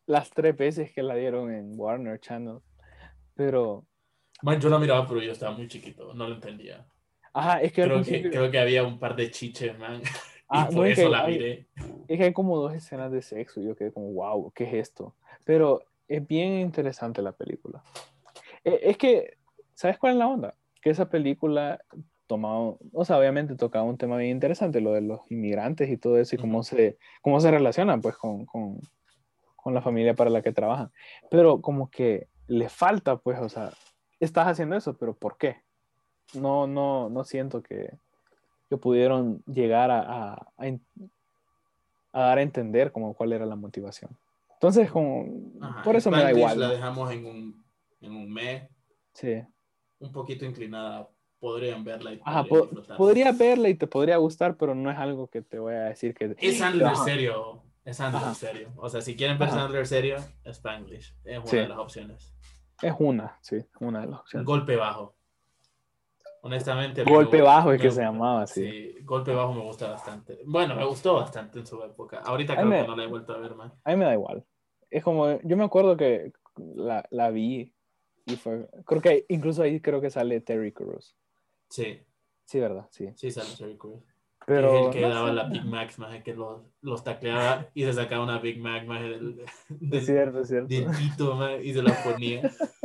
[0.05, 2.59] las tres veces que la dieron en Warner Channel.
[3.35, 3.85] Pero,
[4.41, 6.87] Man, yo la miraba, pero yo estaba muy chiquito, no lo entendía.
[7.33, 10.01] Ajá, es que Creo que, creo que había un par de chiches, man.
[10.53, 11.67] Ah, y no, por es eso que la hay- miré.
[12.09, 13.61] es que hay como dos escenas de sexo.
[13.61, 15.15] y Yo quedé como, wow, ¿qué es esto?
[15.45, 17.81] Pero es bien interesante la película.
[18.65, 19.37] Eh, Es que,
[19.75, 20.55] ¿sabes cuál es la onda?
[20.81, 21.79] Que esa película
[22.27, 26.17] tomaba, o sea, obviamente tocaba un tema bien interesante, lo de los inmigrantes y todo
[26.17, 28.77] eso, y cómo se, cómo se relacionan pues con, con,
[29.55, 30.91] con la familia para la que trabajan.
[31.29, 33.71] Pero como que le falta, pues, o sea,
[34.19, 35.61] estás haciendo eso, pero ¿por qué?
[36.33, 37.93] No, no, no siento que,
[38.69, 40.65] que pudieron llegar a, a, a
[42.13, 44.11] a dar a entender como cuál era la motivación.
[44.53, 45.25] Entonces, como,
[45.61, 46.59] Ajá, por eso me da igual.
[46.59, 46.73] La ¿no?
[46.73, 47.65] dejamos en un,
[48.01, 48.69] en un me,
[49.13, 49.41] Sí.
[49.99, 51.07] un poquito inclinada.
[51.39, 54.97] Podrían verla y Ajá, podrían po- podría verla y te podría gustar, pero no es
[54.99, 56.35] algo que te voy a decir que...
[56.37, 57.63] Es Sandler serio.
[57.83, 58.69] Es Sandler serio.
[58.75, 59.49] O sea, si quieren ver.
[59.49, 61.15] Sandler serio, Spanglish.
[61.23, 61.57] Es una Sí.
[61.57, 62.31] de las opciones.
[62.83, 64.45] Es una, sí, una de las opciones.
[64.45, 65.15] Golpe bajo.
[66.43, 67.03] Honestamente.
[67.03, 68.47] Golpe me- bajo es me- que se llamaba.
[68.47, 70.39] Sí, golpe bajo me gusta bastante.
[70.45, 72.19] Bueno, me gustó bastante en su época.
[72.25, 73.71] Ahorita creo que no la he vuelto a ver más.
[73.83, 74.43] A mí me da igual.
[74.89, 77.73] Es como, yo me acuerdo que la, la vi
[78.25, 81.15] y fue, creo que incluso ahí creo que sale Terry Crews.
[81.69, 81.99] Sí,
[82.45, 82.87] Sí, ¿verdad?
[82.91, 83.07] Sí.
[83.15, 84.03] sí, sale Terry Crews.
[84.45, 84.73] Pero...
[84.75, 85.33] es el que no daba sé.
[85.35, 88.99] la Big Mac, más que los, los tacleaba y se sacaba una Big Mac más
[89.01, 89.45] del,
[89.91, 90.67] Es cierto, es cierto.
[90.67, 92.41] del y se la ponía.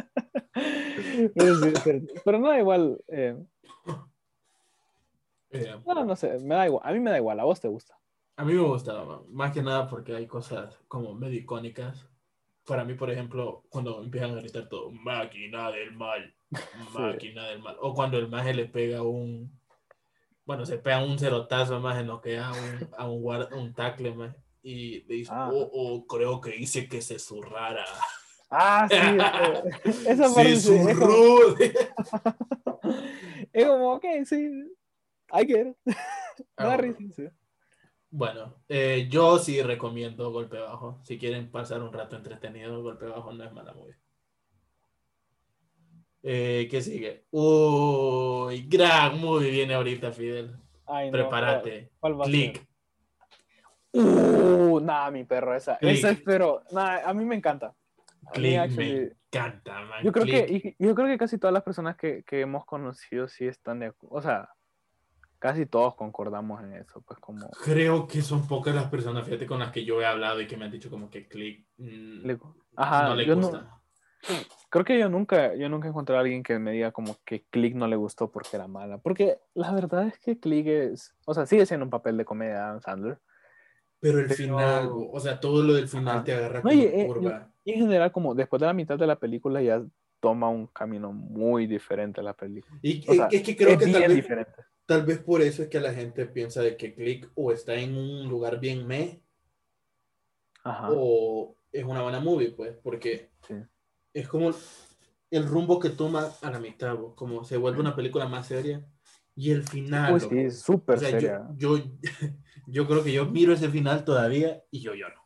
[1.35, 3.01] Pero, sí, no da igual.
[3.09, 3.37] eh,
[5.51, 6.83] Eh, no, no sé, me da igual.
[6.85, 7.99] A mí me da igual, a vos te gusta.
[8.37, 9.21] A mí me gustaba, man.
[9.31, 12.07] más que nada porque hay cosas como medio icónicas.
[12.67, 16.35] Para mí, por ejemplo, cuando empiezan a gritar todo, máquina del mal,
[16.93, 17.77] máquina del mal.
[17.81, 19.59] O cuando el maje le pega un,
[20.45, 23.73] bueno, se pega un cerotazo más en lo que a un, a un, guard- un
[23.73, 24.37] tackle más.
[24.63, 25.49] Y le dice, Ah.
[25.53, 27.85] oh, oh, creo que hice que se zurrara.
[28.49, 28.97] Ah, sí.
[30.09, 31.57] esa parte sí, es como, zurró.
[33.53, 34.73] es como, ok, sí.
[35.33, 35.77] Get it.
[35.85, 35.95] Me
[36.57, 36.83] Ah, bueno.
[36.83, 37.29] risa, sí.
[38.11, 41.01] Bueno, eh, yo sí recomiendo Golpe Bajo.
[41.03, 43.97] Si quieren pasar un rato entretenido, Golpe Bajo no es mala movie.
[46.23, 47.25] Eh, ¿Qué sigue?
[47.31, 50.57] Uy, gran movie viene ahorita, Fidel.
[50.87, 51.91] Ay, no, Prepárate.
[51.99, 52.57] ¿cuál- cuál va a Click.
[52.57, 52.67] ser?
[54.03, 55.77] Uh, nada, mi perro, esa.
[55.79, 55.93] Click.
[55.99, 57.75] Esa es, pero, nada, a mí me encanta.
[58.33, 60.05] Click actually- me encanta, man.
[60.05, 60.63] Yo creo, Click.
[60.63, 63.87] que, yo creo que casi todas las personas que, que hemos conocido sí están de
[63.87, 64.17] acuerdo.
[64.17, 64.49] O sea,
[65.39, 67.01] casi todos concordamos en eso.
[67.03, 67.49] Pues como.
[67.65, 70.57] Creo que son pocas las personas, fíjate, con las que yo he hablado y que
[70.57, 72.39] me han dicho como que Click mm, le-
[72.77, 73.73] ajá, no le no- gusta.
[74.71, 77.75] creo que yo nunca, yo nunca encontré a alguien que me diga como que Click
[77.75, 78.99] no le gustó porque era mala.
[78.99, 81.15] Porque la verdad es que Click es.
[81.27, 83.19] O sea, sigue siendo un papel de comedia de Adam Sandler.
[84.01, 86.25] Pero el Pero- final, o sea, todo lo del final Ajá.
[86.25, 87.51] te agarra No, como y, eh, curva.
[87.65, 89.83] Y en general, como después de la mitad de la película, ya
[90.21, 92.79] toma un camino muy diferente a la película.
[92.83, 94.53] Y O sea, es que creo es que tal vez, diferente.
[94.87, 97.97] tal vez por eso es que la gente piensa de que Click o está en
[97.97, 99.23] un lugar bien me
[100.65, 100.89] Ajá.
[100.93, 103.55] o es una buena movie, pues, porque Sí.
[104.15, 104.51] es como
[105.31, 108.85] el rumbo que toma a la mitad, como se vuelve una película más seria
[109.37, 110.15] y el final.
[110.15, 110.29] Loco.
[110.31, 111.47] sí, es súper O sea, yo, seria.
[111.57, 111.79] yo,
[112.67, 115.23] yo creo que yo miro ese final todavía y yo lloro.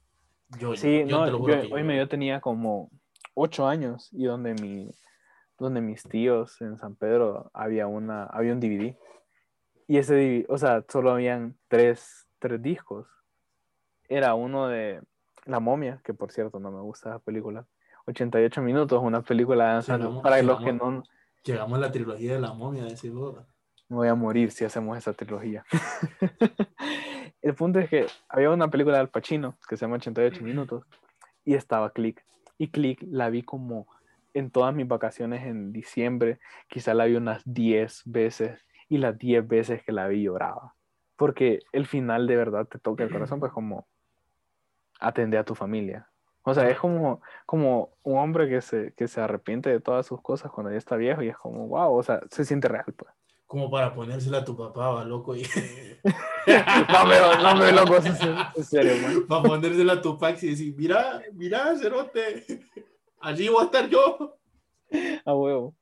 [0.58, 2.90] Yo, Sí, yo no, te lo juro yo, que yo oíme, yo tenía como
[3.34, 4.90] ocho años y donde mi,
[5.58, 8.96] donde mis tíos en San Pedro había una, había un DVD.
[9.86, 13.06] Y ese DVD, o sea, solo habían tres, tres discos.
[14.08, 15.00] Era uno de
[15.44, 17.64] La momia, que por cierto no me gusta esa película.
[18.06, 19.82] 88 minutos, una película de.
[19.82, 21.02] Llegamos- Para los que no,
[21.44, 23.12] Llegamos a la trilogía de la momia, decís.
[23.90, 25.64] Me voy a morir si hacemos esa trilogía.
[27.42, 30.84] El punto es que había una película de Al Pacino que se llama 88 minutos
[31.44, 32.24] y estaba Click.
[32.56, 33.88] Y Click la vi como
[34.32, 39.48] en todas mis vacaciones en diciembre, quizá la vi unas 10 veces y las 10
[39.48, 40.76] veces que la vi lloraba.
[41.16, 43.88] Porque el final de verdad te toca el corazón, pues como
[45.00, 46.08] atender a tu familia.
[46.42, 50.22] O sea, es como, como un hombre que se, que se arrepiente de todas sus
[50.22, 53.12] cosas cuando ya está viejo y es como, wow, o sea, se siente real, pues.
[53.50, 55.34] Como para ponérsela a tu papá, va loco.
[55.34, 55.42] Y...
[56.46, 59.26] no me, no me loco, en serio, man.
[59.28, 62.44] Para ponérsela a tu Pax y decir, mira, mira, cerote,
[63.18, 64.38] allí voy a estar yo.
[65.24, 65.74] A huevo.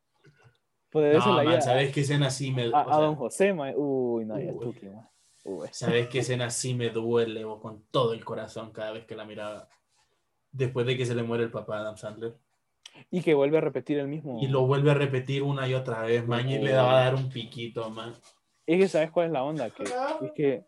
[0.94, 2.70] No, man, ¿sabes qué escena así me...
[2.72, 3.74] A, a don José, man.
[3.76, 5.06] Uy, no, ya tú, man.
[5.44, 5.68] Uy.
[5.70, 9.68] ¿Sabes qué escena así me duele con todo el corazón cada vez que la miraba?
[10.50, 12.34] Después de que se le muere el papá a Adam Sandler.
[13.10, 14.38] Y que vuelve a repetir el mismo.
[14.40, 16.48] Y lo vuelve a repetir una y otra vez, man.
[16.48, 18.14] Y le va a dar un piquito, man.
[18.66, 20.64] Es que sabes cuál es la onda, que es que,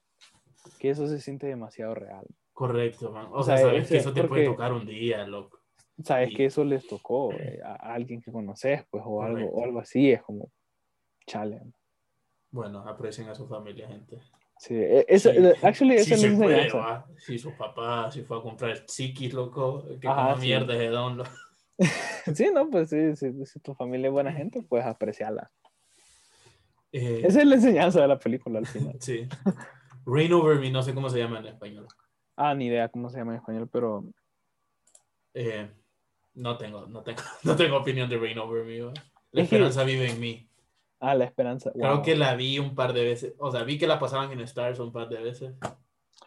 [0.79, 2.27] que eso se siente demasiado real.
[2.53, 3.29] Correcto, man.
[3.31, 5.61] O, sea, sabes que eso te puede tocar un día, loco.
[6.03, 9.81] Sabes que eso les tocó eh, a alguien que conoces, pues, o algo, o algo
[9.81, 10.51] así, es como
[11.27, 11.61] chale.
[12.51, 14.19] Bueno, aprecien a su familia, gente.
[14.59, 15.31] Sí, e, eso,
[15.63, 16.71] actually, eso sí se
[17.19, 21.19] Si su papá, si fue a comprar chiquis, loco, que Ajá, como mierda de don,
[21.19, 21.31] loco.
[22.35, 25.51] sí, no, pues sí, si tu familia es buena gente, puedes apreciarla.
[26.93, 28.97] Eh, Esa es la enseñanza de la película al final.
[29.01, 29.29] sí.
[30.07, 31.87] Rain Over Me, no sé cómo se llama en español.
[32.37, 34.05] Ah, ni idea cómo se llama en español, pero...
[35.35, 35.71] Eh,
[36.35, 38.93] no, tengo, no, tengo, no tengo opinión de Rain Over Me.
[39.33, 40.49] La esperanza vive en mí.
[40.99, 41.73] Ah, la esperanza.
[41.73, 43.35] Creo que la vi un par de veces.
[43.39, 45.55] O sea, vi que la pasaban en Stars un par de veces.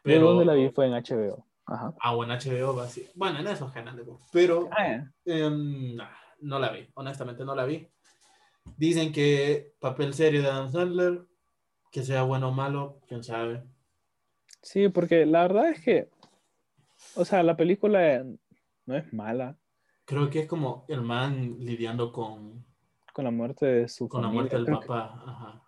[0.01, 1.45] Pero dónde la vi fue en HBO.
[1.65, 1.93] Ajá.
[2.01, 3.07] Ah, HBO va así.
[3.15, 4.05] Bueno, en esos canales.
[4.31, 5.97] Pero ah, em,
[6.39, 6.87] no la vi.
[6.95, 7.87] Honestamente, no la vi.
[8.77, 11.25] Dicen que papel serio de Adam Sandler,
[11.91, 13.63] que sea bueno o malo, quién sabe.
[14.61, 16.09] Sí, porque la verdad es que,
[17.15, 18.25] o sea, la película
[18.85, 19.57] no es mala.
[20.05, 22.65] Creo que es como el man lidiando con...
[23.13, 25.61] Con la muerte de su Con la muerte del papá, ajá.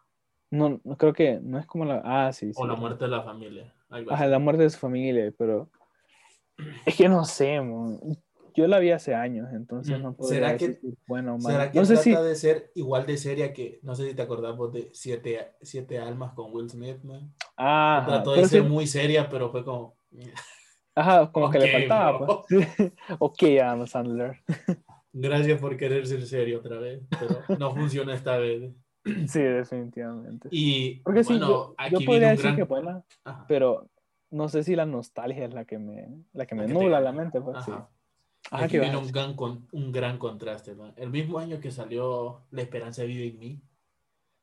[0.49, 2.01] No, no, creo que no es como la...
[2.03, 2.62] Ah, sí, sí.
[2.62, 3.73] O la muerte de la familia.
[3.89, 5.69] Ajá, la muerte de su familia, pero...
[6.86, 7.60] Es que no sé,
[8.56, 11.98] yo la vi hace años, entonces no puedo ¿Será que, bueno ¿Será que no sé
[11.98, 16.00] trata de ser igual de seria que, no sé si te acordamos de Siete, siete
[16.00, 17.34] Almas con Will Smith, man?
[17.58, 19.98] Ah, trató de ser muy seria, pero fue como...
[20.96, 22.26] Ajá, como que le faltaba.
[22.26, 22.46] Pues.
[23.20, 24.39] ok, Adam Sandler.
[25.12, 28.72] Gracias por querer ser serio otra vez, pero no funciona esta vez.
[29.28, 30.48] Sí, definitivamente.
[30.52, 33.04] Y Porque bueno, yo, aquí yo podría decir que buena,
[33.48, 33.89] pero
[34.36, 37.39] no sé si la nostalgia es la que me, la que me nubla la mente.
[37.39, 37.71] Pues, sí.
[38.52, 40.76] Aquí viene un gran, un gran contraste.
[40.98, 43.62] El mismo año que salió La Esperanza Vive en mí,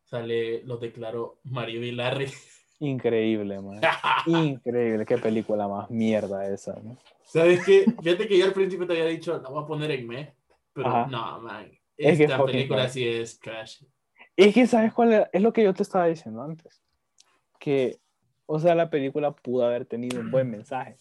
[0.04, 2.32] sale, lo declaró Mario y Larry.
[2.80, 3.80] Increíble, man.
[4.26, 5.04] Increíble.
[5.04, 6.96] Qué película más mierda esa, ¿no?
[7.24, 7.84] ¿Sabes qué?
[8.02, 10.34] Fíjate que yo al principio te había dicho, la voy a poner en me,
[10.72, 11.70] pero no, man.
[11.98, 13.84] Esta película sí es crash.
[14.36, 16.82] Es que, ¿sabes cuál es lo que yo te estaba diciendo antes?
[17.60, 18.00] Que,
[18.46, 20.96] o sea, la película pudo haber tenido un buen mensaje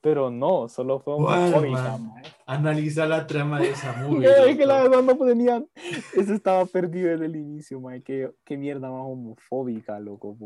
[0.00, 1.98] pero no, solo fue homofóbica.
[2.46, 4.28] Analiza la trama de esa movie.
[4.50, 5.68] es que la verdad no tenían.
[6.14, 8.02] Eso estaba perdido desde el inicio, man.
[8.02, 10.36] Qué, qué mierda más homofóbica, loco.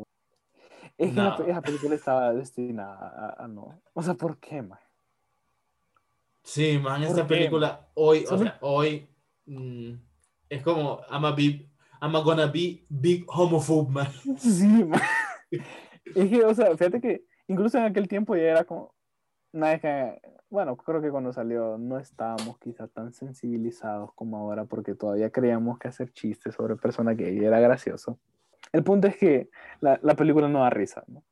[0.98, 3.80] Es que esa película estaba destinada a, no.
[3.92, 4.78] O sea, ¿por qué, man?
[6.42, 9.08] Sí, man, esta película hoy, o sea, hoy
[9.46, 9.92] mm,
[10.50, 11.66] es como I'm a, big,
[12.02, 14.08] I'm gonna be big homophobe, man.
[14.38, 15.00] Sí, man.
[16.14, 18.94] Es que, o sea, fíjate que incluso en aquel tiempo ya era como,
[19.54, 24.96] Nada, que, bueno, creo que cuando salió no estábamos quizá tan sensibilizados como ahora porque
[24.96, 28.18] todavía creíamos que hacer chistes sobre personas gay era gracioso.
[28.72, 29.50] El punto es que
[29.80, 31.22] la, la película no da risa, ¿no?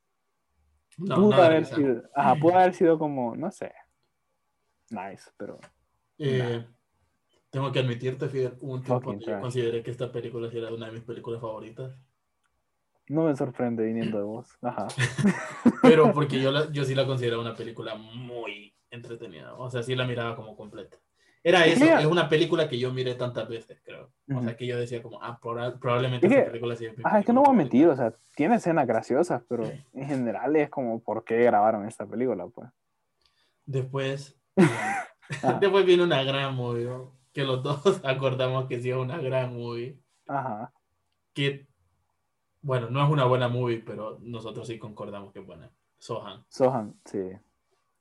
[0.98, 3.72] no pudo, haber Sido, ajá, pudo haber sido como, no sé,
[4.90, 5.58] nice, pero...
[6.18, 6.64] Eh,
[7.50, 10.92] tengo que admitirte, Fidel, un tiempo que yo consideré que esta película era una de
[10.92, 11.92] mis películas favoritas.
[13.08, 14.48] No me sorprende viniendo de vos.
[14.62, 14.88] Ajá.
[15.82, 19.54] Pero porque yo, la, yo sí la consideraba una película muy entretenida.
[19.54, 20.96] O sea, sí la miraba como completa.
[21.44, 24.12] Era eso, es una película que yo miré tantas veces, creo.
[24.32, 27.42] O sea, que yo decía como, ah, probablemente esta película sí Ah, es que no
[27.42, 31.42] voy a mentir, o sea, tiene escenas graciosas, pero en general es como, ¿por qué
[31.42, 32.70] grabaron esta película, pues?
[33.64, 34.38] Después,
[35.60, 36.88] después viene una gran movie,
[37.32, 39.98] que los dos acordamos que sí es una gran movie.
[40.28, 40.72] Ajá.
[41.34, 41.66] Que
[42.62, 45.70] bueno, no es una buena movie, pero nosotros sí concordamos que es buena.
[45.98, 46.44] Sohan.
[46.48, 47.31] Sohan, sí.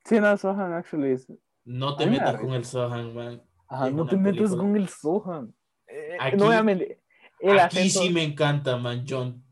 [0.04, 1.30] Sí, no, Sohan actually es...
[1.64, 3.42] No te metas con el Sohan, man.
[3.68, 5.54] Ajá, no te metas con el Sohan.
[5.86, 7.00] Eh, aquí, nuevamente,
[7.38, 9.44] el aquí sí me encanta, man, John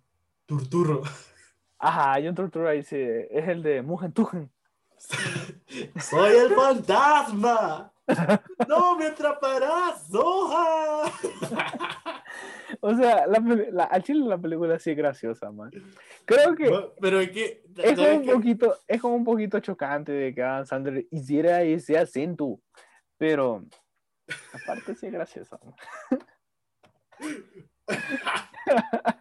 [0.46, 1.03] Turturro.
[1.79, 4.51] Ajá, John Turturro ahí sí, es el de Mugen Tugen.
[6.01, 7.92] Soy el fantasma.
[8.68, 11.12] ¡No me atraparás, Soja!
[12.83, 13.40] O sea, la,
[13.73, 15.70] la, al chile la película sí es graciosa, man.
[16.25, 17.64] Creo que No, Pero es que.
[17.77, 18.33] es como, ¿sabes un qué?
[18.33, 22.61] poquito, es como un poquito chocante de que Adam Sandler hiciera ese acento,
[23.18, 23.64] pero
[24.55, 25.59] aparte sí es graciosa.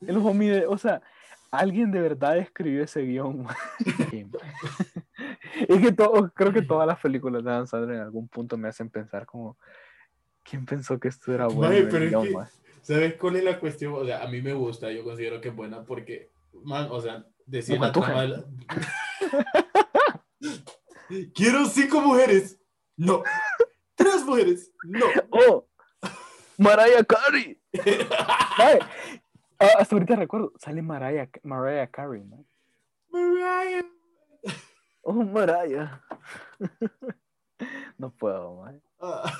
[0.00, 1.02] El homie, de- o sea,
[1.50, 3.42] alguien de verdad escribió ese guion.
[3.42, 3.56] man.
[5.68, 8.90] es que todo, creo que todas las películas de Sandler en algún punto me hacen
[8.90, 9.56] pensar como,
[10.42, 11.88] ¿quién pensó que esto era bueno?
[11.90, 12.34] Pero es que-?
[12.82, 13.94] ¿Sabes cuál es la cuestión?
[13.94, 16.30] O sea, a mí me gusta, yo considero que es buena porque,
[16.64, 18.06] man, o sea, decía la Matuja.
[18.06, 18.44] trama de la-
[21.34, 22.60] Quiero cinco mujeres.
[22.96, 23.22] No.
[23.94, 24.72] Tres mujeres.
[24.82, 25.06] No.
[25.30, 25.66] ¡Oh!
[26.58, 27.60] ¡Mariah Carey!
[29.58, 32.46] Ah, hasta ahorita recuerdo, sale Mariah, Mariah Carey, man.
[33.08, 33.84] Mariah.
[35.04, 36.00] Oh, Mariah.
[37.98, 38.82] no puedo, man.
[39.00, 39.30] Ah,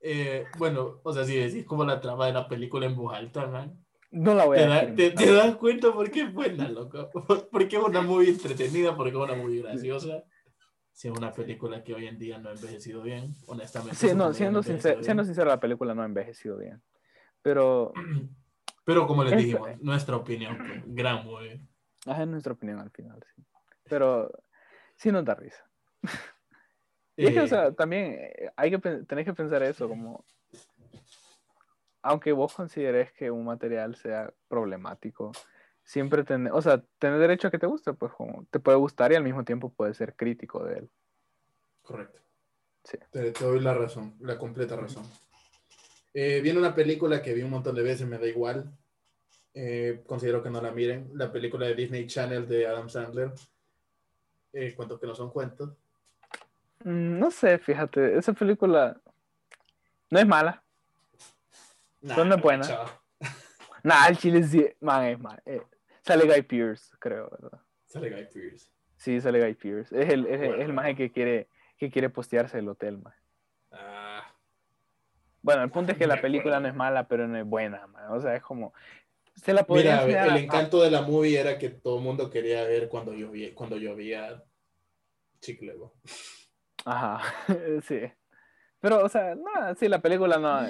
[0.00, 3.46] eh, bueno, o sea, si decís como la trama de la película en voz alta,
[3.46, 3.78] man,
[4.10, 4.96] No la voy te, a da- decir.
[4.96, 7.10] te, te das cuenta por qué es buena, loco.
[7.50, 10.24] Porque es una muy entretenida, porque es una muy graciosa.
[10.92, 13.96] Si es una película que hoy en día no ha envejecido bien, honestamente.
[13.96, 16.82] Sí, no, siendo, sincero, siendo sincero, la película no ha envejecido bien.
[17.42, 17.92] Pero,
[18.84, 21.60] Pero como les dijimos, nuestra opinión, pues, gran movie.
[22.06, 23.42] es nuestra opinión al final, sí.
[23.88, 24.30] Pero,
[24.96, 25.64] sí nos da risa.
[27.14, 30.24] Y es que, o sea, también eh, hay que, tenés que pensar eso, como,
[32.00, 35.30] aunque vos consideres que un material sea problemático,
[35.84, 39.12] siempre tener, o sea, tener derecho a que te guste, pues como, te puede gustar
[39.12, 40.90] y al mismo tiempo puedes ser crítico de él.
[41.82, 42.18] Correcto.
[42.82, 42.96] Sí.
[43.10, 45.04] Te, te doy la razón, la completa razón.
[46.14, 48.70] Eh, viene una película que vi un montón de veces, me da igual.
[49.54, 51.10] Eh, considero que no la miren.
[51.14, 53.32] La película de Disney Channel de Adam Sandler.
[54.52, 55.70] Eh, cuentos que no son cuentos.
[56.84, 59.00] Mm, No sé, fíjate, esa película
[60.10, 60.62] no es mala.
[62.14, 62.62] Son de buena.
[62.66, 62.86] chao.
[63.84, 65.42] Nah, el chile sí, man, es mal.
[65.44, 65.60] eh,
[66.02, 67.60] sale Guy Pearce, creo, ¿verdad?
[67.86, 68.70] Sale Guy Pearce.
[68.96, 70.00] Sí, sale Guy Pearce.
[70.00, 70.74] Es el, es, el- es el Bueno.
[70.74, 73.14] maje que quiere, que quiere postearse el hotel, man.
[73.72, 74.22] Ah,
[75.40, 78.12] Bueno, el punto es que la película no es mala, pero no es buena, man.
[78.12, 78.72] O sea, es como.
[79.34, 82.88] Se la mira, el encanto de la movie era que todo el mundo quería ver
[82.88, 84.44] cuando llovía, cuando llovía
[85.40, 85.94] Chiclebo.
[86.84, 87.22] Ajá,
[87.86, 88.00] sí.
[88.80, 90.60] Pero, o sea, no, sí, la película no.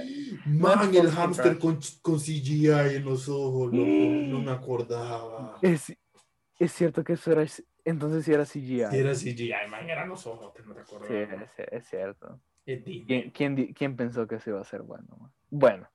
[0.47, 3.89] Man, No, el hámster con, con CGI en los ojos, loco.
[3.89, 5.59] No me acordaba.
[5.63, 5.97] Es,
[6.59, 7.47] es cierto que eso era.
[7.85, 8.85] Entonces sí era CGI.
[8.91, 11.49] Si era CGI, man, eran los ojos, que no te Sí, acordabas.
[11.57, 12.41] es, es cierto.
[12.65, 15.17] ¿Quién, quién, quién pensó que eso iba a ser bueno?
[15.19, 15.33] man?
[15.51, 15.89] Bueno,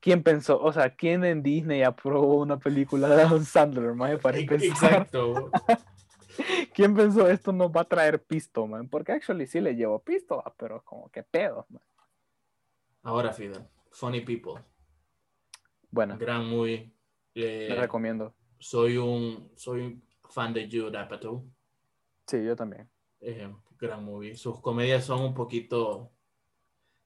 [0.00, 0.60] ¿quién pensó?
[0.60, 4.92] O sea, ¿quién en Disney aprobó una película de Adam Sandler, man, para empezar?
[4.92, 5.50] Exacto.
[6.74, 8.88] ¿Quién pensó esto nos va a traer pisto, man?
[8.88, 11.82] Porque actually sí le llevo pisto, ah, pero como que pedo, man.
[13.02, 13.66] Ahora, Fidel.
[13.90, 14.62] Funny People.
[15.90, 16.92] Bueno, Gran movie.
[17.34, 18.34] Eh, les recomiendo.
[18.58, 21.48] soy un soy un fan de Jude Apatow.
[22.26, 22.90] Sí, yo también.
[23.20, 24.36] Eh, gran movie.
[24.36, 26.12] Sus comedias son un poquito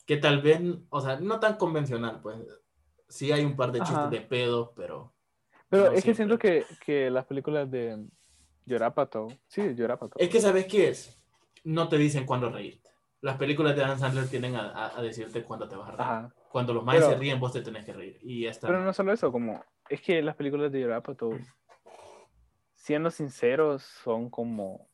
[0.07, 2.39] que tal vez, o sea, no tan convencional, pues.
[3.13, 4.09] Sí hay un par de chistes Ajá.
[4.09, 5.13] de pedo, pero
[5.69, 6.15] Pero No es que siempre.
[6.15, 8.07] siento que, que las películas de
[8.65, 10.15] Yorapato, sí, Yorapato.
[10.19, 11.23] es que sabes qué es.
[11.65, 12.89] No te dicen cuándo reírte.
[13.21, 16.01] Las películas de Adam Sandler tienen a, a- a decirte cuándo te vas a reír.
[16.01, 16.35] Ajá.
[16.51, 18.19] Cuando los Pero- se ríen, vos te tenés que reír.
[18.23, 18.67] Y ya está.
[18.67, 21.31] Pero no solo eso, como es que las películas de Yorapato,
[22.75, 24.89] siendo sinceros, son como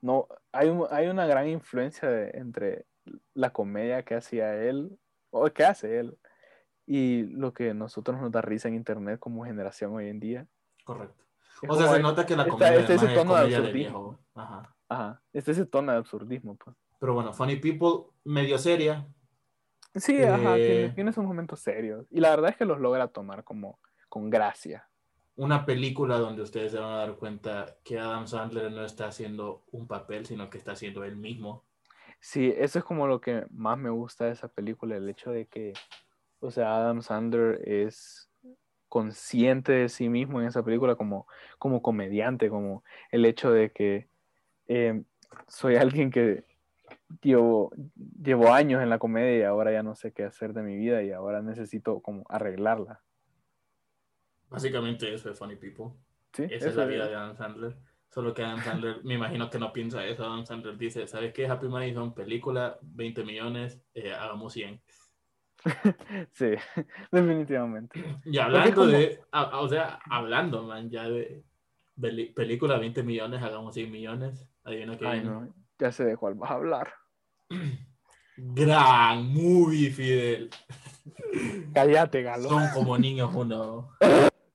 [0.00, 2.86] no hay, un- hay una gran influencia de- entre
[3.34, 4.98] la comedia que hacía él
[5.30, 6.18] o que hace él
[6.86, 10.46] y lo que nosotros nos da risa en internet como generación hoy en día.
[10.84, 11.24] Correcto.
[11.62, 13.34] Es O sea, se hay- nota que la está- comedia está ese además es tono
[13.34, 14.18] de absurdismo.
[14.34, 14.74] Ajá.
[14.88, 16.76] Ajá, este es ese tono de absurdismo, pues.
[16.98, 19.06] Pero bueno, Funny People, medio seria.
[19.94, 22.06] Sí, ajá, Eh, tiene, tiene sus momentos serios.
[22.10, 24.88] Y la verdad es que los logra tomar como con gracia.
[25.36, 29.64] Una película donde ustedes se van a dar cuenta que Adam Sandler no está haciendo
[29.72, 31.64] un papel, sino que está haciendo él mismo.
[32.20, 35.46] Sí, eso es como lo que más me gusta de esa película, el hecho de
[35.46, 35.72] que,
[36.44, 38.30] o sea, Adam Sandler es
[38.88, 41.26] consciente de sí mismo en esa película como,
[41.58, 44.08] como comediante, como el hecho de que
[44.68, 45.02] eh,
[45.48, 46.44] soy alguien que
[47.20, 47.72] llevo,
[48.22, 51.02] llevo años en la comedia y ahora ya no sé qué hacer de mi vida
[51.02, 53.00] y ahora necesito como arreglarla.
[54.48, 55.86] Básicamente eso es Funny People.
[56.32, 56.44] ¿Sí?
[56.50, 57.76] Esa es la vida de Adam Sandler.
[58.10, 60.24] Solo que Adam Sandler, me imagino que no piensa eso.
[60.24, 61.48] Adam Sandler dice, ¿sabes qué?
[61.48, 64.80] Happy Madison, película, 20 millones, eh, hagamos 100.
[66.32, 66.50] Sí,
[67.12, 68.04] definitivamente.
[68.24, 71.42] Y hablando como- de, a- o sea, hablando, man, ya de
[72.34, 74.48] película, 20 millones, hagamos 100 millones.
[74.64, 75.34] Adivina qué Ay, viene.
[75.34, 76.92] no, ya sé de cuál vas a hablar.
[78.36, 80.50] Gran movie, Fidel.
[81.74, 82.48] Cállate, galo.
[82.48, 83.90] Son como niños uno.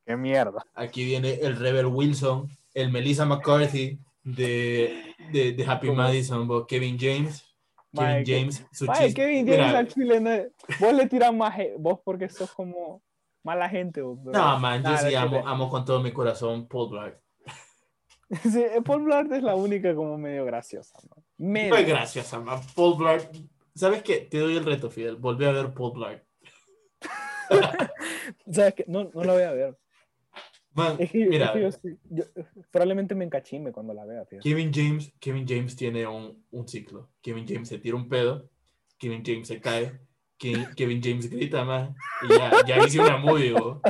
[0.06, 0.66] Qué mierda.
[0.74, 6.98] Aquí viene el Rebel Wilson, el Melissa McCarthy de, de, de Happy Como- Madison, Kevin
[7.00, 7.46] James.
[7.96, 10.48] Kevin James, su chiste- Kevin Mira, James al chile, no es-
[10.80, 13.02] vos le tiras más, he- vos porque sos como
[13.44, 14.02] mala gente.
[14.02, 17.20] vos, No, man, yo sí amo, amo con todo mi corazón Paul Blart.
[18.44, 21.00] Sí, Paul Blart es la única como medio graciosa.
[21.10, 21.24] ¿no?
[21.38, 21.70] Medio.
[21.70, 22.60] Pues gracias, man.
[22.76, 23.36] Paul Blart.
[23.74, 24.18] ¿Sabes qué?
[24.20, 25.16] Te doy el reto, Fidel.
[25.16, 26.24] Volví a ver Paul Blart.
[28.52, 28.86] ¿Sabes qué?
[28.88, 29.78] No, no la voy a ver.
[30.80, 32.24] Man, Es que, mira, es que yo, sí- yo-
[32.72, 34.40] probablemente me encachime cuando la vea, tío.
[34.42, 37.10] Kevin James, Kevin James tiene un, un ciclo.
[37.22, 38.50] Kevin James se tira un pedo,
[38.98, 40.00] Kevin James se cae,
[40.40, 41.96] Ke- Kevin James grita, man.
[42.24, 43.82] Y ya, ya hice una movie, bo.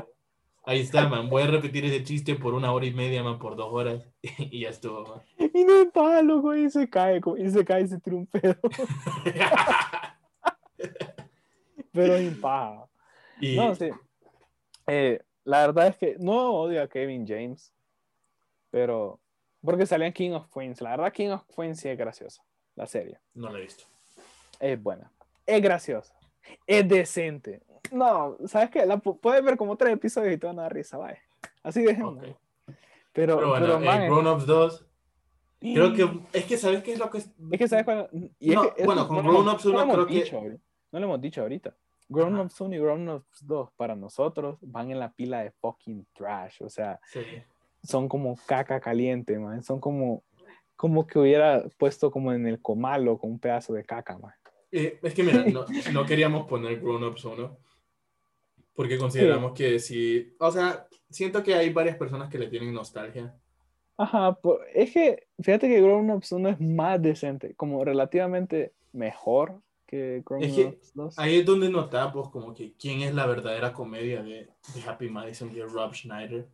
[0.65, 1.29] Ahí está, man.
[1.29, 4.07] Voy a repetir ese chiste por una hora y media, man, por dos horas.
[4.51, 5.21] Y ya estuvo, man.
[5.53, 8.25] Y no es paja, loco, y se cae, y se cae y se tira un
[8.27, 8.55] pedo.
[11.91, 12.85] Pero es paja.
[13.41, 13.89] y No, sí.
[14.87, 17.73] Eh, la verdad es que no odio a Kevin James,
[18.71, 19.19] pero
[19.63, 20.81] porque salía en King of Queens.
[20.81, 22.43] La verdad, King of Queens sí es graciosa,
[22.75, 23.19] la serie.
[23.33, 23.83] no lo he visto.
[24.59, 25.11] Es buena,
[25.45, 26.13] es graciosa,
[26.67, 27.61] es decente.
[27.91, 28.85] No, ¿sabes qué?
[28.85, 31.19] La pu- puedes ver como tres episodios y te van a dar risa, vaya.
[31.63, 32.17] Así dejemos.
[33.13, 34.85] Pero, Pero bueno, pero, eh, Grown Ups 2,
[35.59, 37.29] creo que es que ¿sabes qué es lo que es?
[37.51, 38.07] Es que sabes
[38.39, 40.07] y es No, que eso bueno, con no Grown Ups no lo uno hemos creo
[40.07, 40.41] que- dicho.
[40.91, 41.75] No lo hemos dicho ahorita.
[42.09, 42.43] Grown Ajá.
[42.43, 46.61] Ups 1 y Grown Ups 2 para nosotros van en la pila de fucking trash.
[46.61, 47.21] O sea, Sí.
[47.83, 49.63] son como caca caliente, man.
[49.63, 50.23] Son como,
[50.75, 54.33] como que hubiera puesto como en el comalo con un pedazo de caca, man.
[54.71, 57.57] Eh, es que mira, no, no queríamos poner Grown Ups 1
[58.73, 63.35] porque consideramos que si, o sea, siento que hay varias personas que le tienen nostalgia.
[63.97, 64.39] Ajá,
[64.73, 69.59] es que fíjate que Grown Ups 1 es más decente, como relativamente mejor
[69.89, 71.19] que Grown Es que Ups 2.
[71.19, 75.49] Ahí es donde notamos como que quién es la verdadera comedia de, de Happy Madison
[75.51, 76.47] y de Rob Schneider.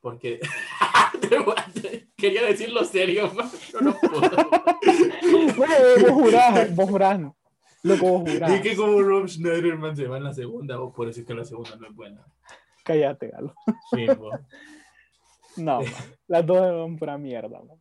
[0.00, 0.40] Porque
[2.16, 3.30] quería decirlo serio,
[3.72, 4.30] pero no puedo.
[5.56, 7.20] Bueno, vos jurás, vos jurás.
[7.82, 8.58] Loco, vos jurás.
[8.58, 11.26] Y que como Rob Schneider man, se va en la segunda, o por eso es
[11.26, 12.26] que la segunda no es buena.
[12.84, 13.54] Cállate, Galo.
[13.90, 14.06] Sí.
[15.56, 15.92] No, man.
[16.26, 17.78] las dos son pura mierda, man.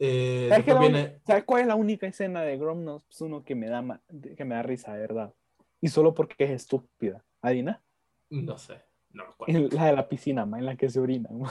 [0.00, 3.68] Eh, ¿Sabes, viene, ¿Sabes cuál es la única escena de Grown Ups 1 que me
[3.68, 4.00] da, ma-
[4.36, 5.34] que me da risa, de verdad?
[5.80, 7.24] Y solo porque es estúpida.
[7.42, 7.82] ¿Adina?
[8.30, 8.80] no sé,
[9.12, 9.68] no me acuerdo.
[9.76, 11.28] La de la piscina, man, en la que se orina.
[11.32, 11.50] man.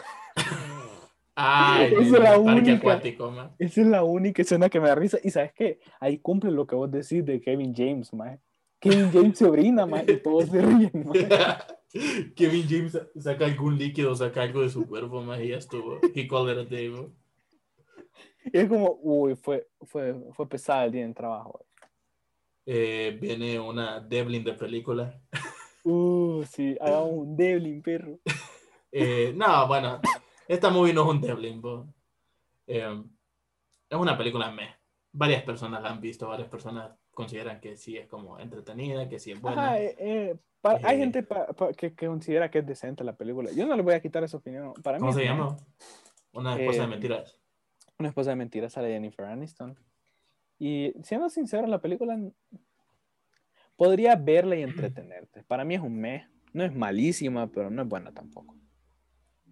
[1.36, 2.74] Ay, Esa es la única.
[2.78, 3.52] acuático, man.
[3.60, 5.18] Esa es la única escena que me da risa.
[5.24, 5.80] Y ¿sabes qué?
[6.00, 8.40] Ahí cumple lo que vos decís de Kevin James, man.
[8.80, 11.14] Kevin James se orina, man, y todos se ríen, man.
[12.36, 16.00] Kevin James saca algún líquido, saca algo de su cuerpo, más y ya estuvo.
[16.14, 16.92] He called it a day.
[18.52, 21.66] Y es como, uy, fue, fue, fue pesada el día en trabajo.
[22.66, 25.20] Eh, viene una Devlin de película.
[25.90, 28.20] Uh, sí, hagamos un Devlin, perro.
[28.92, 30.02] Eh, no, bueno,
[30.46, 31.62] esta movie no es un Devlin.
[32.66, 33.04] Eh,
[33.90, 34.68] es una película meh.
[35.14, 39.32] Varias personas la han visto, varias personas consideran que sí es como entretenida, que sí
[39.32, 39.76] es buena.
[39.76, 40.36] Ajá, eh, eh,
[40.84, 43.50] hay gente pa- pa- que, que considera que es decente la película.
[43.56, 44.74] Yo no le voy a quitar esa opinión.
[44.84, 45.56] Para ¿Cómo mí se llama?
[46.34, 47.37] Una esposa de mentiras.
[48.00, 49.78] Una esposa de mentiras sale Jennifer Aniston.
[50.60, 52.20] Y siendo sincero, la película
[53.76, 55.44] podría verla y entretenerte.
[55.44, 56.28] Para mí es un mes.
[56.54, 58.56] No es malísima, pero no es buena tampoco.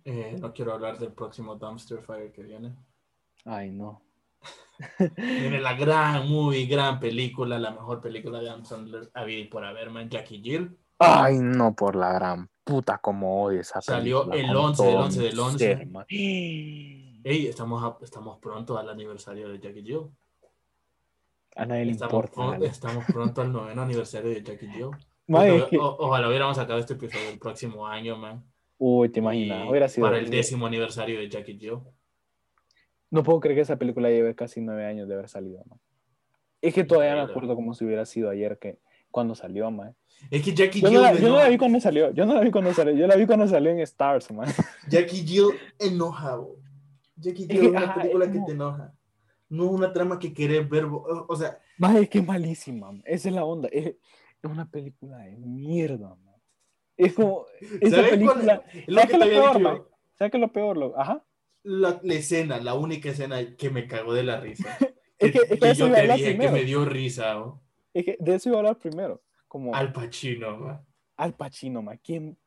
[0.03, 2.75] Eh, no quiero hablar del próximo Dumpster Fire que viene.
[3.45, 4.01] Ay, no.
[5.17, 9.89] Viene la gran movie, gran película, la mejor película de Adam Sandler había por haber,
[9.89, 10.77] man, Jackie Jill.
[10.99, 14.93] Ay, no, por la gran puta como odio esa Salió película el con 11 del
[14.93, 17.01] todo 11 mi del 11.
[17.27, 20.01] Ey, estamos, a- estamos pronto al aniversario de Jackie Jill.
[21.55, 22.65] A nadie le Estamos, importa.
[22.67, 24.89] estamos pronto al noveno aniversario de Jackie Jill.
[25.25, 28.43] Man, es O- que- o- ojalá hubiéramos sacado este episodio el próximo año, man.
[28.77, 29.65] Uy, te imaginas.
[29.65, 30.05] Y Hubiera sido.
[30.05, 31.79] para el décimo aniversario de Jackie Jill.
[33.09, 35.79] No puedo creer que esa película lleve casi nueve años de haber salido, man.
[36.61, 37.31] Es que todavía me Increíble.
[37.33, 38.77] acuerdo como si hubiera sido ayer que
[39.09, 39.95] cuando salió, man.
[40.29, 42.11] Es que Jackie Yo Jill, no, la, yo no no- la vi cuando salió.
[42.11, 42.93] Yo no la vi cuando salió.
[42.93, 44.47] Yo la vi cuando salió en Stars, man.
[44.89, 45.47] Jackie Jill
[45.79, 46.57] enojado.
[47.15, 48.93] Jackie que, es una película que te enoja.
[49.49, 50.85] No una trama que querés ver.
[50.85, 52.91] O o sea, Man, es que es malísima.
[53.05, 53.69] Esa es la onda.
[53.71, 53.97] Es, es
[54.43, 56.35] una película de mierda, man.
[56.97, 57.45] Es como.
[57.81, 58.63] Esa ¿sabes cuál película.
[58.73, 58.87] es?
[58.87, 59.83] Lo ¿Sabes que qué te es lo peor, man?
[60.17, 60.77] ¿Sabes qué es lo peor?
[60.77, 60.99] Lo...
[60.99, 61.25] Ajá.
[61.63, 64.77] La, la escena, la única escena que me cagó de la risa.
[65.17, 66.53] Es que, es que que yo te dije primero.
[66.53, 67.39] que me dio risa.
[67.39, 67.61] ¿o?
[67.93, 69.23] Es que de eso iba a hablar primero.
[69.47, 70.85] Como Al Pacino, man.
[71.15, 71.97] Al Pacino, man.
[72.03, 72.37] ¿Quién?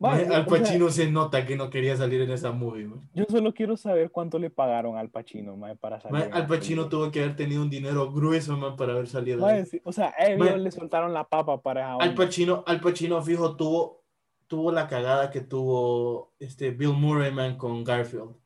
[0.00, 3.00] Al o sea, Pacino se nota que no quería salir en esa movie, mae.
[3.14, 6.12] yo solo quiero saber cuánto le pagaron al Pacino, mae, para salir.
[6.12, 6.88] Mae, en Al Pacino película.
[6.88, 10.58] tuvo que haber tenido un dinero grueso, man, para haber salido sí, o sea, Mae.
[10.58, 12.14] le soltaron la papa para Al.
[12.14, 14.04] Pacino, Al Pacino fijo tuvo,
[14.46, 18.36] tuvo la cagada que tuvo este Bill Murray, man, con Garfield.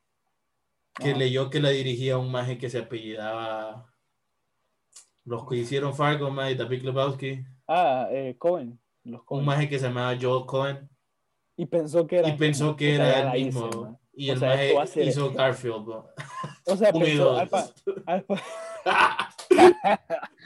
[0.95, 1.19] Que Ajá.
[1.19, 3.87] leyó que la dirigía un maje que se apellidaba...
[5.25, 7.45] Los que hicieron Fargo, man, y Big Lebowski.
[7.69, 8.81] Ah, eh, Cohen.
[9.05, 9.45] Los Un Cohen.
[9.45, 10.89] maje que se llamaba Joel Cohen.
[11.57, 12.29] Y pensó que era.
[12.29, 13.99] Y pensó que era la el mismo.
[14.15, 16.09] Y O el sea, maje hizo Garfield, bro.
[16.67, 17.39] O sea, pensó, dos.
[17.41, 17.69] Al, Pa-
[18.07, 18.43] Al Pa-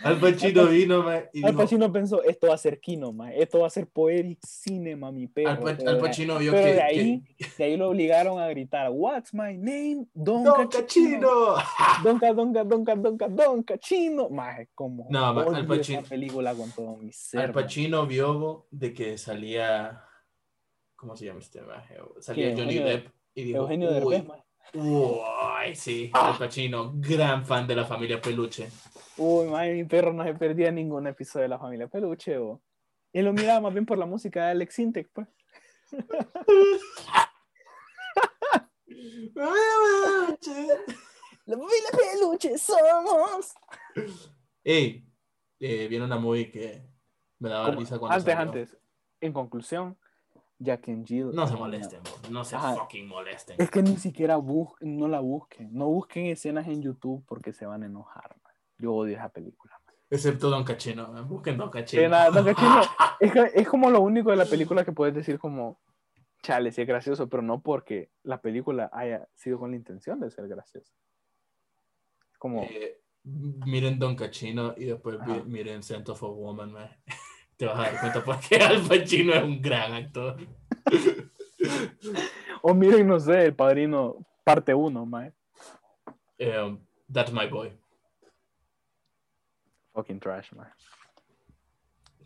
[0.04, 3.40] Al Pacino vino, man, y Al dijo- Pacino pensó, esto va a ser Kino, mae.
[3.40, 5.50] Esto va a ser Poetic Cinema, mi perro.
[5.66, 7.22] Al, Pa- Al Pacino vio pero que, de que- ahí,
[7.58, 10.06] de ahí lo obligaron a gritar, What's my name?
[10.14, 11.20] Don, ¡No, Cachino.
[11.20, 11.54] Cachino!
[12.04, 14.28] Donca, donca, donca, donca, don Cachino.
[14.28, 17.40] Maje, como No, ma- Al Pacino- película con todo mi ser.
[17.40, 17.62] Al maje.
[17.64, 20.02] Pacino vio de que salía.
[21.06, 21.98] ¿Cómo se llama este maje?
[22.18, 22.48] Salía.
[22.50, 23.58] Johnny Eugenio- Depp y dijo.
[23.58, 24.42] Eugenio uy, Derbez, maje.
[24.74, 26.32] uy, sí, Ah.
[26.32, 28.68] Al Pacino, gran fan de la familia Peluche.
[29.16, 32.60] Uy, maje, mi perro no se perdía ningún episodio de La Familia Peluche, bo.
[33.12, 35.28] Y lo miraba más bien por la música de Alex Intec, pues.
[41.46, 43.54] La Familia Peluche somos.
[44.64, 45.06] Ey,
[45.60, 46.82] eh, viene una movie que
[47.38, 48.40] me daba risa cuando antes, salió.
[48.50, 48.76] antes.
[49.20, 49.96] En conclusión,
[50.58, 51.32] Jack and Jill.
[51.34, 52.00] No se una- molesten,
[52.30, 52.74] no se Ajá.
[52.76, 53.56] fucking molesten.
[53.58, 55.68] Es que ni siquiera bus no la busquen.
[55.72, 58.36] No busquen escenas en YouTube porque se van a enojar.
[58.42, 58.52] man.
[58.78, 59.78] Yo odio esa película.
[59.86, 59.94] man.
[60.08, 62.08] Excepto Don Cachino, man, busquen Don Cachino.
[62.08, 62.80] nada, Don Cachino,
[63.20, 65.78] es, es como lo único de la película que puedes decir como,
[66.42, 70.30] chale, sí es gracioso, pero no porque la película haya sido con la intención de
[70.30, 70.92] ser graciosa.
[72.38, 75.42] Como, Eh, miren Don Cachino y después Ajá.
[75.44, 76.90] miren Scent of a Woman, man.
[77.56, 80.36] Te vas a dar cuenta porque Al Pacino es un gran actor.
[82.62, 85.34] o miren, no sé, El Padrino parte 1, man.
[86.38, 86.78] Eh, um,
[87.12, 87.72] that's my boy.
[89.94, 90.70] Fucking trash, man.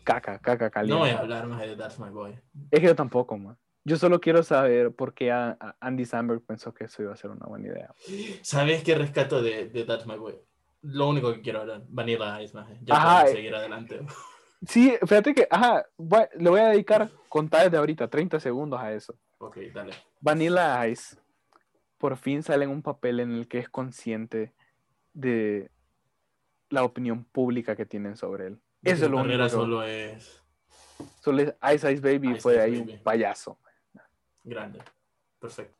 [0.02, 0.94] Caca, caca caliente.
[0.98, 2.32] No voy a hablar más de That's My Boy.
[2.70, 3.56] Es que yo tampoco, man.
[3.84, 7.16] Yo solo quiero saber por qué a- a Andy Samberg pensó que eso iba a
[7.16, 7.94] ser una buena idea.
[8.42, 10.34] ¿Sabes qué rescato de, de That's My Boy?
[10.82, 12.66] Lo único que quiero hablar, Vanilla Ice, man.
[12.82, 13.32] Ya Ajá, eh.
[13.34, 14.00] seguir adelante.
[14.66, 18.92] Sí, fíjate que, ajá, voy- le voy a dedicar, contar desde ahorita, 30 segundos a
[18.92, 19.14] eso.
[19.38, 19.92] Ok, dale.
[20.20, 21.16] Vanilla Ice
[21.96, 24.52] por fin sale en un papel en el que es consciente
[25.12, 25.70] de
[26.68, 28.61] la opinión pública que tienen sobre él.
[28.82, 29.48] De Eso es lo único.
[29.48, 30.42] solo es
[31.20, 32.92] solo es Ice Ice Baby Ice fue Ice ahí Baby.
[32.94, 33.58] un payaso.
[34.44, 34.80] grande.
[35.38, 35.74] Perfecto.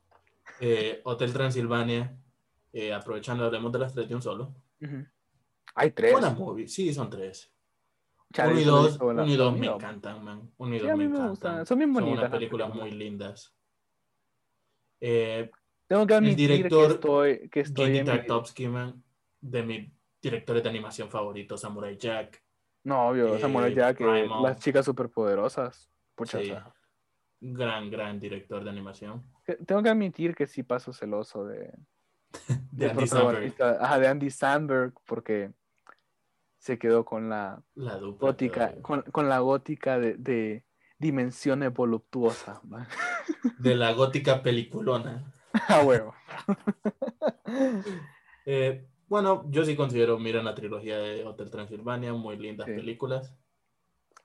[0.61, 2.17] Eh, Hotel Transilvania.
[2.73, 4.55] eh, aprovechando, hablemos de las tres de un solo.
[4.81, 5.05] Ujú.
[5.75, 6.13] Hay tres.
[6.13, 6.73] Buenas movies.
[6.73, 7.51] Sí, son tres.
[8.33, 9.75] Chale, uno y solo he dos, visto la- uno y dos me uno.
[9.77, 10.51] encantan, man.
[10.59, 11.67] Uno y Sí, dos a mí me me encantan.
[11.67, 13.55] Son bien bonitas unas las películas muy lindas.
[15.01, 15.51] Eh,
[15.87, 19.03] Tengo que admitir director, que estoy, que estoy en mi- Tartovsky, man,
[19.41, 22.43] de mis directores de animación favoritos, Samurai Jack.
[22.85, 24.43] No, obvio, eh, Samuel Jack, Primal.
[24.43, 25.91] las chicas superpoderosas.
[26.15, 26.53] Pucha, Sí.
[27.43, 29.25] Gran, gran director de animación.
[29.67, 31.73] tengo que admitir que sí paso celoso de,
[32.71, 33.55] De del Andy Samberg.
[33.81, 35.51] ajá, de Andy Samberg, porque
[36.61, 38.29] se quedó con la La dupla.
[38.29, 40.65] gótica, con, con la gótica de, de
[40.99, 42.61] dimensiones voluptuosas.
[43.59, 45.33] De la gótica peliculona.
[45.69, 46.15] Ah, huevo.
[48.47, 52.73] Eh, bueno, yo sí considero, miren la trilogía de Hotel Transilvania, muy lindas Sí.
[52.75, 53.35] películas.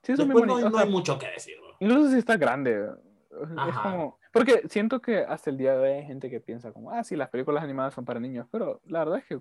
[0.02, 1.56] Sí, son Después no, hay- no mucho que decir.
[1.60, 1.76] bro.
[1.80, 2.88] Incluso si está grande.
[3.30, 3.90] Es Ajá.
[3.90, 4.18] como.
[4.32, 7.14] Porque siento que hasta el día de hoy hay gente que piensa como, ah, sí,
[7.16, 9.38] las películas animadas son para niños, pero la verdad es que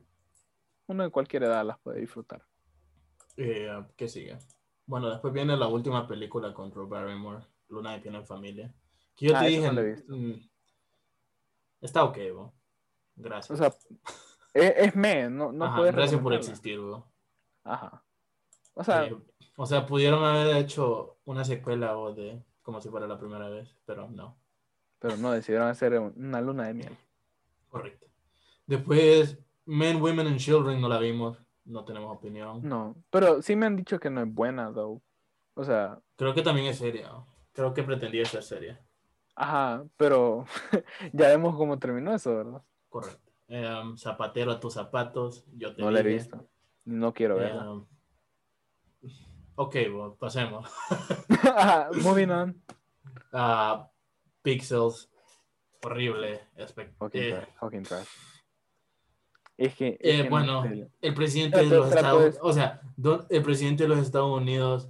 [0.88, 2.43] uno de cualquier edad las puede disfrutar.
[3.38, 4.38] Eh, ¿Qué sigue?
[4.86, 8.73] Bueno, después viene la última película con Drew Barrymore, Luna de Piel en Familia.
[9.15, 10.15] Que yo Ah, te esa dije, no la he visto.
[10.15, 10.49] mm,
[11.81, 12.53] está ok, bro.
[13.15, 13.51] Gracias.
[13.51, 13.73] O sea,
[14.53, 17.05] es, es me, no, no Ajá, gracias por existir, bro.
[17.63, 18.03] Ajá.
[18.73, 19.15] O sea, Eh,
[19.57, 23.75] o sea, pudieron haber hecho una secuela o de como si fuera la primera vez,
[23.86, 24.38] pero no.
[24.99, 26.97] pero no, decidieron hacer un- una luna de miel.
[27.69, 28.07] Correcto.
[28.65, 32.61] Después, Men, Women and Children no la vimos, no tenemos opinión.
[32.63, 35.01] No, pero sí me han dicho que no es buena, though.
[35.55, 37.11] O sea, Creo que también es seria.
[37.53, 38.82] Creo que pretendía ser seria.
[39.36, 40.45] ajá, pero
[41.13, 42.61] ya vemos cómo terminó eso, ¿verdad?
[42.89, 43.32] Correcto.
[43.47, 46.47] Eh, um, zapatero a tus zapatos, yo te No la he visto.
[46.86, 47.72] No quiero Eh, verla.
[47.72, 47.86] um,
[49.55, 50.70] ok, bueno, pasemos.
[52.03, 52.61] Moving on.
[53.32, 53.89] Ah,
[54.41, 55.09] Pixels,
[55.84, 56.41] horrible.
[56.97, 58.07] Fucking eh, fucking trash.
[59.58, 59.97] Es que.
[60.01, 60.64] es Eh, que bueno,
[61.01, 64.89] el presidente de los Estados o sea, don- el presidente de los Estados Unidos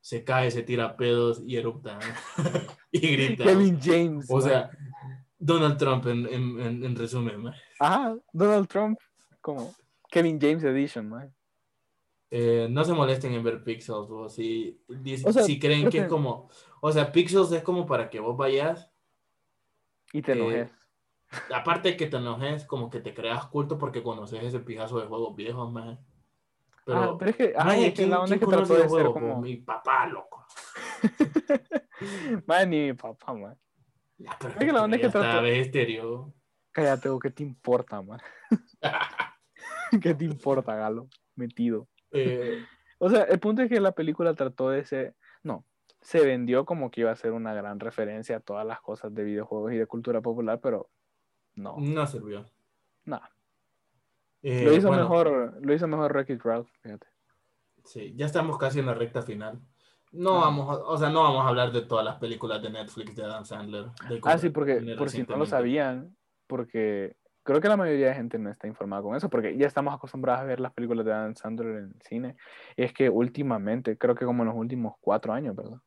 [0.00, 1.98] se cae, se tira pedos y erupta.
[2.92, 3.44] y grita.
[3.44, 4.26] Kevin James.
[4.30, 4.42] O man.
[4.42, 4.70] sea,
[5.38, 7.54] Donald Trump en, en, en, en resumen, man.
[7.78, 8.98] Ajá, Donald Trump,
[9.40, 9.74] como
[10.10, 11.32] Kevin James Edition, man.
[12.32, 15.98] Eh, no se molesten en ver Pixels, o si, dic- O sea, si creen que
[16.00, 16.48] es como,
[16.80, 18.90] o sea, Pixels es como para que vos vayas,
[20.12, 20.70] Y te Eh, enojes.
[21.54, 25.06] Aparte de que te enojes, como que te creas culto porque conoces ese pijazo de
[25.06, 25.98] juegos viejos, man.
[26.84, 28.46] Pero, Ah, pero es que, ajá, man, y es que ¿quién- la onda es que
[28.46, 29.12] trató de ser juegos?
[29.12, 29.40] como.
[29.40, 30.44] Mi papá, loco.
[32.46, 33.56] Man, ni mi papá, man.
[34.38, 36.32] Pero Es que la onda es que trató- estéreo.
[36.72, 38.20] Cállate, ¿qué te importa, man?
[40.02, 41.08] ¿Qué te importa, Galo?
[41.36, 41.88] Metido.
[42.12, 42.64] Eh,
[42.98, 45.14] O sea, el punto es que la película trató de ser.
[45.42, 45.64] No,
[46.00, 49.24] se vendió como que iba a ser una gran referencia a todas las cosas de
[49.24, 50.88] videojuegos y de cultura popular, pero
[51.60, 52.44] no, no sirvió.
[53.04, 53.30] nada.
[54.42, 57.06] Eh, Lo hizo bueno, mejor, lo hizo mejor Wreck-It Ralph, fíjate.
[57.84, 59.60] Sí, ya estamos casi en la recta final.
[60.12, 60.40] No Ah.
[60.46, 63.24] vamos, a- o sea, no vamos a hablar de todas las películas de Netflix de
[63.24, 63.86] Adam Sandler.
[64.08, 68.08] de Ah, sí, porque que por si no lo sabían, porque creo que la mayoría
[68.08, 71.04] de gente no está informada con eso, porque ya estamos acostumbrados a ver las películas
[71.04, 72.36] de Adam Sandler en el cine.
[72.76, 75.78] Y es que últimamente, creo que como en los últimos cuatro años, ¿verdad?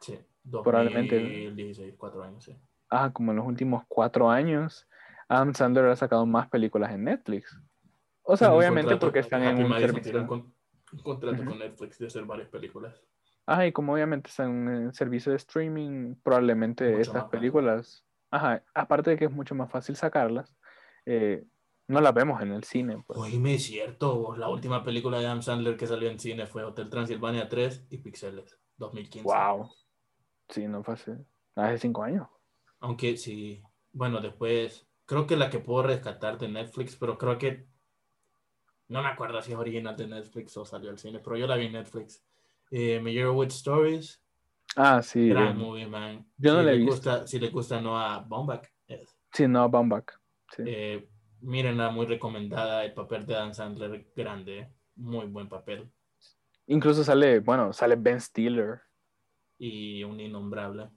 [0.00, 0.18] Sí,
[0.50, 1.16] Probablemente.
[1.20, 2.56] 2016, cuatro años, sí.
[2.90, 4.86] Ah, como en los últimos cuatro años,
[5.28, 7.60] Adam Sandler ha sacado más películas en Netflix.
[8.22, 10.26] O sea, obviamente contrato- porque están en un servicio.
[10.26, 10.54] con-
[10.92, 11.50] un contrato Ujú.
[11.50, 13.02] con Netflix de hacer varias películas.
[13.46, 19.10] Ajá, y como obviamente están en servicio de streaming, probablemente Mucho estas películas, ajá, aparte
[19.10, 20.54] de que es mucho más fácil sacarlas,
[21.06, 21.44] eh,
[21.88, 23.02] no las vemos en el cine.
[23.06, 23.18] Pues.
[23.18, 26.90] Oíme, es cierto, la última película de Adam Sandler que salió en cine fue Hotel
[26.90, 29.26] Transilvania 3 y Pixeles, 2015.
[29.26, 29.70] Wow.
[30.50, 31.16] Sí, no fue hace,
[31.54, 32.28] hace cinco años.
[32.80, 33.62] Aunque sí,
[33.92, 37.66] bueno, después, creo que la que puedo rescatar de Netflix, pero creo que,
[38.88, 41.56] no me acuerdo si es original de Netflix o salió al cine, pero yo la
[41.56, 42.24] vi en Netflix.
[42.70, 44.22] Eh, Meyerowitz Stories,
[44.76, 45.28] Ah, sí.
[45.28, 46.24] gran movie, man.
[46.36, 46.92] yo no si he le visto.
[46.92, 49.16] gusta, Si le gusta Noah Baumbach, es.
[49.32, 50.06] Sí, no, Baumbach.
[50.54, 50.62] Sí.
[50.66, 51.08] Eh,
[51.40, 52.84] mírenla, muy recomendada.
[52.84, 55.90] El papel de Dan Sandler, grande, muy buen papel.
[56.66, 58.82] Incluso sale, bueno, sale Ben Stiller.
[59.58, 60.90] Y un innombrable.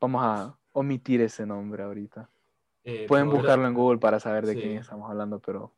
[0.00, 2.30] Vamos a omitir ese nombre ahorita.
[2.84, 4.60] Eh, Pueden buscarlo en Google para saber de Sí.
[4.60, 5.74] quién estamos hablando, pero.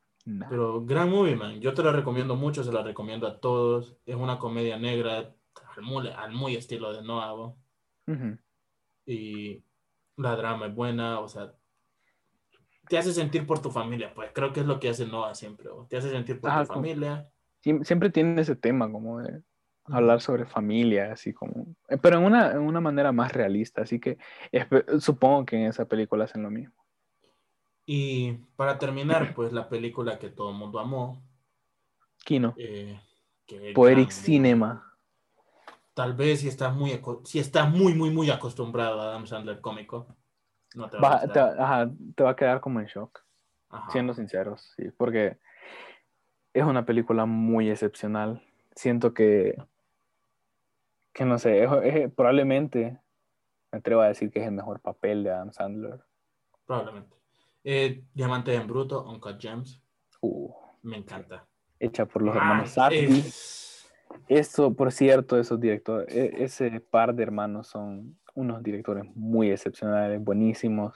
[0.49, 1.59] Pero gran movie, man.
[1.59, 3.97] Yo te la recomiendo mucho, se la recomiendo a todos.
[4.05, 5.17] Es una comedia negra,
[5.75, 7.27] al muy, al muy estilo de Noah.
[7.35, 7.57] ¿no?
[8.07, 8.37] Ujú.
[9.05, 9.61] Y
[10.15, 11.53] la drama es buena, o sea,
[12.87, 15.69] te hace sentir por tu familia, pues creo que es lo que hace Noah siempre.
[15.89, 17.29] Te hace sentir por tu como- familia.
[17.61, 19.41] Siem- Siempre tienen ese tema como de
[19.85, 23.99] hablar sobre familia, así como, eh, pero en una, en una manera más realista, así
[23.99, 24.17] que
[24.99, 26.75] supongo que en esa película hacen lo mismo.
[27.85, 31.21] Y para terminar, pues la película que todo el mundo amó,
[32.23, 32.99] Kino, eh,
[33.45, 34.89] que Poetic gran- Cinema.
[35.93, 40.07] Tal vez si estás muy, si estás muy, muy, muy acostumbrado a Adam Sandler cómico,
[40.75, 43.19] no te va a te, ajá, te va a quedar como en shock,
[43.69, 43.91] Ajá.
[43.91, 45.37] siendo sinceros, sí, porque
[46.53, 48.41] es una película muy excepcional.
[48.75, 49.55] Siento que,
[51.13, 52.99] que no sé, es, es- probablemente
[53.71, 56.01] me atrevo a decir que es el mejor papel de Adam Sandler.
[56.65, 57.15] Probablemente.
[57.63, 59.79] Eh, Diamantes en Bruto, Uncut Gems,
[60.25, 60.53] Uh,
[60.83, 61.45] me encanta.
[61.79, 63.05] hecha por los Man, hermanos Safdie.
[63.19, 63.89] es-
[64.29, 70.23] Eso, por cierto, esos directores, e- ese par de hermanos son unos directores muy excepcionales,
[70.23, 70.95] buenísimos.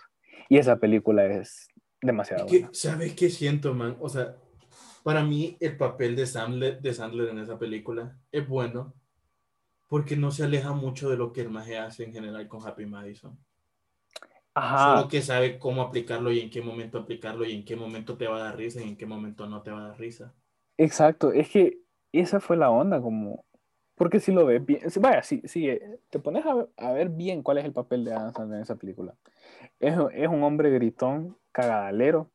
[0.50, 1.68] Y esa película es
[2.02, 2.74] demasiado es que, buena.
[2.74, 3.98] ¿Sabes qué siento, man?
[4.00, 4.38] O sea,
[5.04, 8.94] para mí el papel de Sandler, de Sandler en esa película es bueno
[9.88, 12.86] porque no se aleja mucho de lo que el maje hace en general con Happy
[12.86, 13.38] Madison.
[14.54, 18.18] Ajá, Solo que sabe cómo aplicarlo y en qué momento aplicarlo y en qué momento
[18.18, 20.34] te va a dar risa y en qué momento no te va a dar risa.
[20.78, 21.32] exacto.
[21.32, 21.78] Es que
[22.12, 23.46] esa fue la onda, como.
[23.96, 24.82] Porque si lo ves bien.
[25.00, 28.04] Vaya, si, si eh, te pones a ver, a ver bien cuál es el papel
[28.06, 29.16] de Adam Sandler en esa película.
[29.80, 32.30] Es, es un hombre gritón, cagadalero.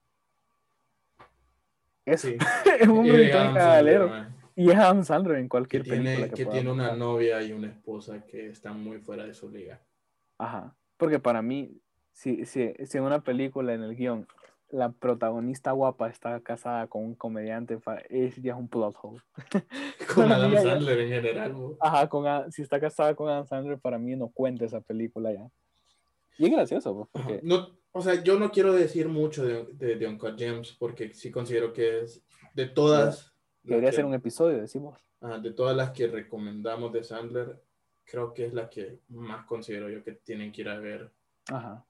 [2.05, 2.36] Es, Sí.
[2.80, 4.09] es un hombre gritón, cagadalero.
[4.09, 4.31] Man.
[4.55, 7.53] Y es Adam Sandler en que cualquier película tiene, que, que tiene una novia y
[7.53, 9.80] una esposa que están muy fuera de su liga.
[10.38, 10.74] Ajá.
[10.96, 11.80] Porque para mí,
[12.12, 14.26] si, si, si en una película, en el guion,
[14.72, 17.78] la protagonista guapa está casada con un comediante,
[18.09, 19.20] es ya es un plot hole.
[20.14, 21.55] Con Adam Sandler en general.
[21.78, 25.48] Ajá, con, si está casada con Adam Sandler, para mí no cuenta esa película ya.
[26.38, 29.96] Y es gracioso, pues, porque No, o sea, yo no quiero decir mucho de, de,
[29.96, 32.24] de Uncut Gems porque sí considero que es
[32.55, 33.31] de todas.
[33.62, 34.98] Debería que- ser un episodio, decimos.
[35.20, 37.62] ajá, de todas las que recomendamos de Sandler,
[38.04, 41.10] creo que es la que más considero yo que tienen que ir a ver
[41.50, 41.84] Ajá.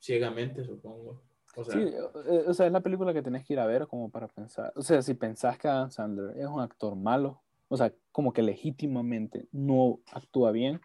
[0.00, 1.22] ciegamente, supongo.
[1.56, 1.80] O sea, Sí,
[2.28, 4.72] eh, o sea, es la película que tenés que ir a ver como para pensar.
[4.76, 8.42] O sea, si pensás que Adam Sandler es un actor malo, o sea, como que
[8.42, 10.80] legítimamente no actúa bien,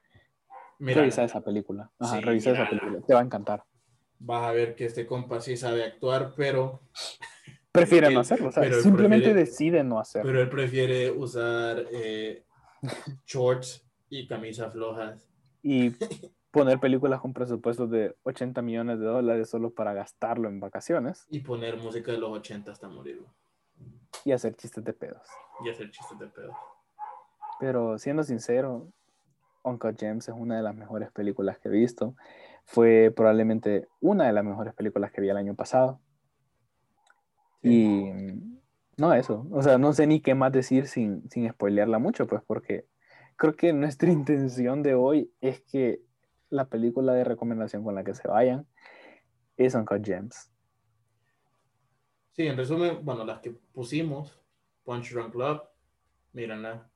[0.79, 1.91] Mira, Revisa esa película.
[1.99, 3.01] Ajá, Sí, revisa esa película.
[3.05, 3.63] Te va a encantar.
[4.17, 6.81] vas a ver que este compa sí sabe actuar, pero,
[7.71, 8.51] Prefiere Él- no hacerlo.
[8.51, 10.29] simplemente prefiere- decide no hacerlo.
[10.29, 12.43] pero él prefiere usar eh,
[13.25, 15.27] shorts y camisas flojas.
[15.63, 15.91] Y
[16.51, 21.39] poner películas con presupuestos de 80 millones de dólares solo para gastarlo en vacaciones Y
[21.39, 23.21] poner música de los 80 hasta morir.
[24.25, 25.21] y hacer chistes de pedos.
[25.65, 26.53] Y hacer chistes de pedo.
[27.59, 28.87] Pero siendo sincero,
[29.63, 32.15] Uncle James es una de las mejores películas que he visto.
[32.65, 35.99] Fue probablemente una de las mejores películas que vi el año pasado.
[37.63, 38.11] Y
[38.97, 42.41] no eso, o sea, no sé ni qué más decir sin, sin spoilearla mucho, pues
[42.45, 42.85] porque
[43.35, 46.01] creo que nuestra intención de hoy es que
[46.49, 48.67] la película de recomendación con la que se vayan
[49.57, 50.51] es Uncle James.
[52.31, 54.39] Sí, en resumen, bueno, las que pusimos,
[54.83, 55.61] Punch Drunk Club,
[56.33, 56.89] mírenla.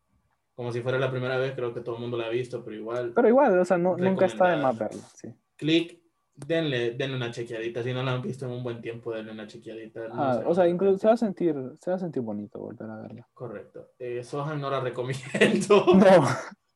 [0.56, 2.76] Como si fuera la primera vez, creo que todo el mundo la ha visto, pero
[2.78, 3.12] igual.
[3.14, 5.28] Pero igual, o sea, no- nunca está de más verla, sí.
[5.58, 6.02] Click,
[6.36, 7.82] denle, denle una chequeadita.
[7.84, 10.08] Si no la han visto en un buen tiempo, denle una chequeadita.
[10.10, 12.90] No Ah, o sea, incluso se va a sentir, se va a sentir bonito volver
[12.90, 13.28] a verla.
[13.34, 13.92] Correcto.
[14.00, 15.24] Eh, Sohan no la recomiendo.
[15.96, 16.24] No,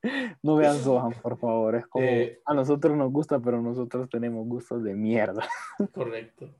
[0.43, 1.75] no vean Zohan, por favor.
[1.75, 5.47] Es como Eh, a nosotros nos gusta, pero nosotros tenemos gustos de mierda.
[5.93, 6.55] Correcto.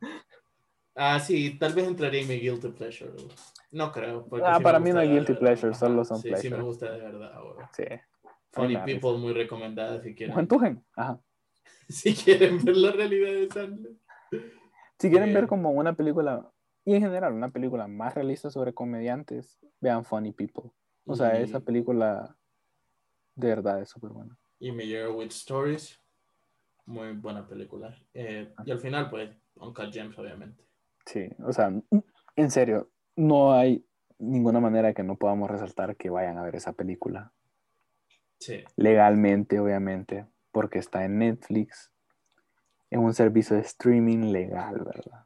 [0.95, 3.12] Ah, sí, tal vez entraría en mi guilty pleasure.
[3.72, 4.28] No creo.
[4.43, 7.00] Ah, sí para mí no hay guilty Ajá, solo son sí, Sí, me gusta de
[7.00, 7.70] verdad ahora.
[7.74, 7.86] Sí.
[8.52, 10.34] Funny People, muy recomendada si quieren.
[10.34, 11.22] Juan Tujen, ajá.
[11.89, 13.93] Si quieren ver la realidad de Sandler.
[14.99, 16.51] Si quieren ver como una película,
[16.86, 20.72] y en general una película más realista sobre comediantes, vean Funny People.
[21.05, 22.36] O sea, Y- esa película
[23.36, 24.38] de verdad es súper buena.
[24.59, 25.99] y Meyerowitz Stories.
[26.86, 27.95] Muy buena película.
[28.13, 30.63] Eh, y al final, pues, Uncle James, obviamente.
[31.05, 31.72] Sí, o sea,
[32.36, 33.86] en serio, no hay
[34.17, 37.32] ninguna manera que no podamos resaltar que vayan a ver esa película.
[38.39, 38.63] Sí.
[38.76, 41.91] Legalmente, obviamente, porque está en Netflix.
[42.89, 45.26] Es un servicio de streaming legal, ¿verdad?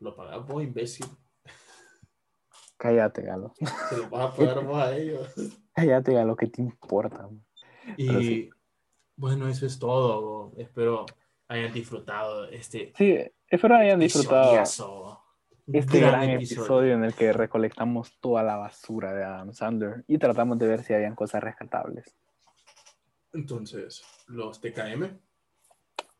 [0.00, 1.06] Lo pagas vos, imbécil.
[2.76, 3.54] Cállate, Galo.
[3.88, 5.34] Se lo vas a pagar vos a ellos.
[5.74, 7.28] Cállate, Galo, ¿qué te importa?
[7.96, 8.50] Y sí.
[9.16, 10.52] bueno, eso es todo.
[10.58, 11.06] Espero
[11.48, 13.18] hayan disfrutado este Sí,
[13.48, 15.22] espero hayan disfrutado
[15.72, 20.58] este gran episodio en el que recolectamos toda la basura de Adam Sandler y tratamos
[20.58, 22.14] de ver si habían cosas rescatables.
[23.34, 25.18] Entonces, los TKM,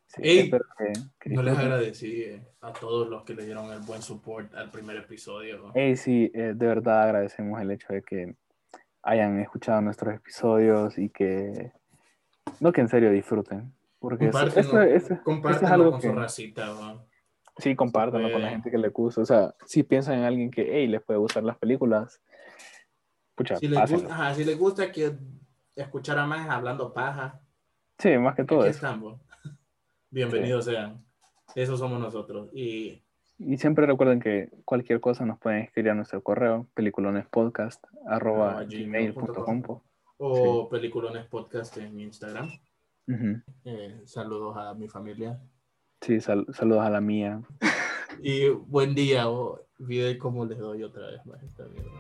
[0.07, 0.51] Sí, Ey,
[1.19, 4.71] que, no les agradecí eh, a todos los que le dieron el buen support al
[4.71, 5.73] primer episodio.
[5.75, 8.37] Ey, sí, eh, de verdad agradecemos el hecho de que
[9.03, 11.73] hayan escuchado nuestros episodios y que,
[12.61, 15.15] no que en serio disfruten, porque eso, eso- Compártenlo, eso-
[15.51, 16.71] eso es algo con que, su racita.
[16.71, 17.05] ¿va?
[17.59, 18.55] sí, compártanlo con la puede.
[18.57, 21.43] gente que le gusta, o sea, si piensan en alguien que, hey, les puede gustar
[21.43, 22.23] las películas,
[23.35, 25.13] pucha, Si les, gusta, ajá, si les gusta que
[25.77, 27.41] escuchar a más hablando paja,
[27.99, 28.79] Sí, más que todo aquí eso.
[28.79, 29.21] estamos.
[30.11, 31.05] Bienvenidos sean.
[31.55, 32.51] Eso somos nosotros.
[32.53, 33.03] Y
[33.39, 38.65] Y siempre recuerden que cualquier cosa nos pueden escribir a nuestro correo, peliculonespodcast, arroba Arroba
[38.65, 39.63] gmail.com.
[40.19, 42.51] o Peliculones Podcast en Instagram.
[43.65, 45.41] Eh, saludos a mi familia.
[46.01, 47.41] Sí, sal- saludos a la mía.
[48.21, 49.29] Y buen día.
[49.29, 51.91] O, olvidé cómo les doy otra vez más esta mierda.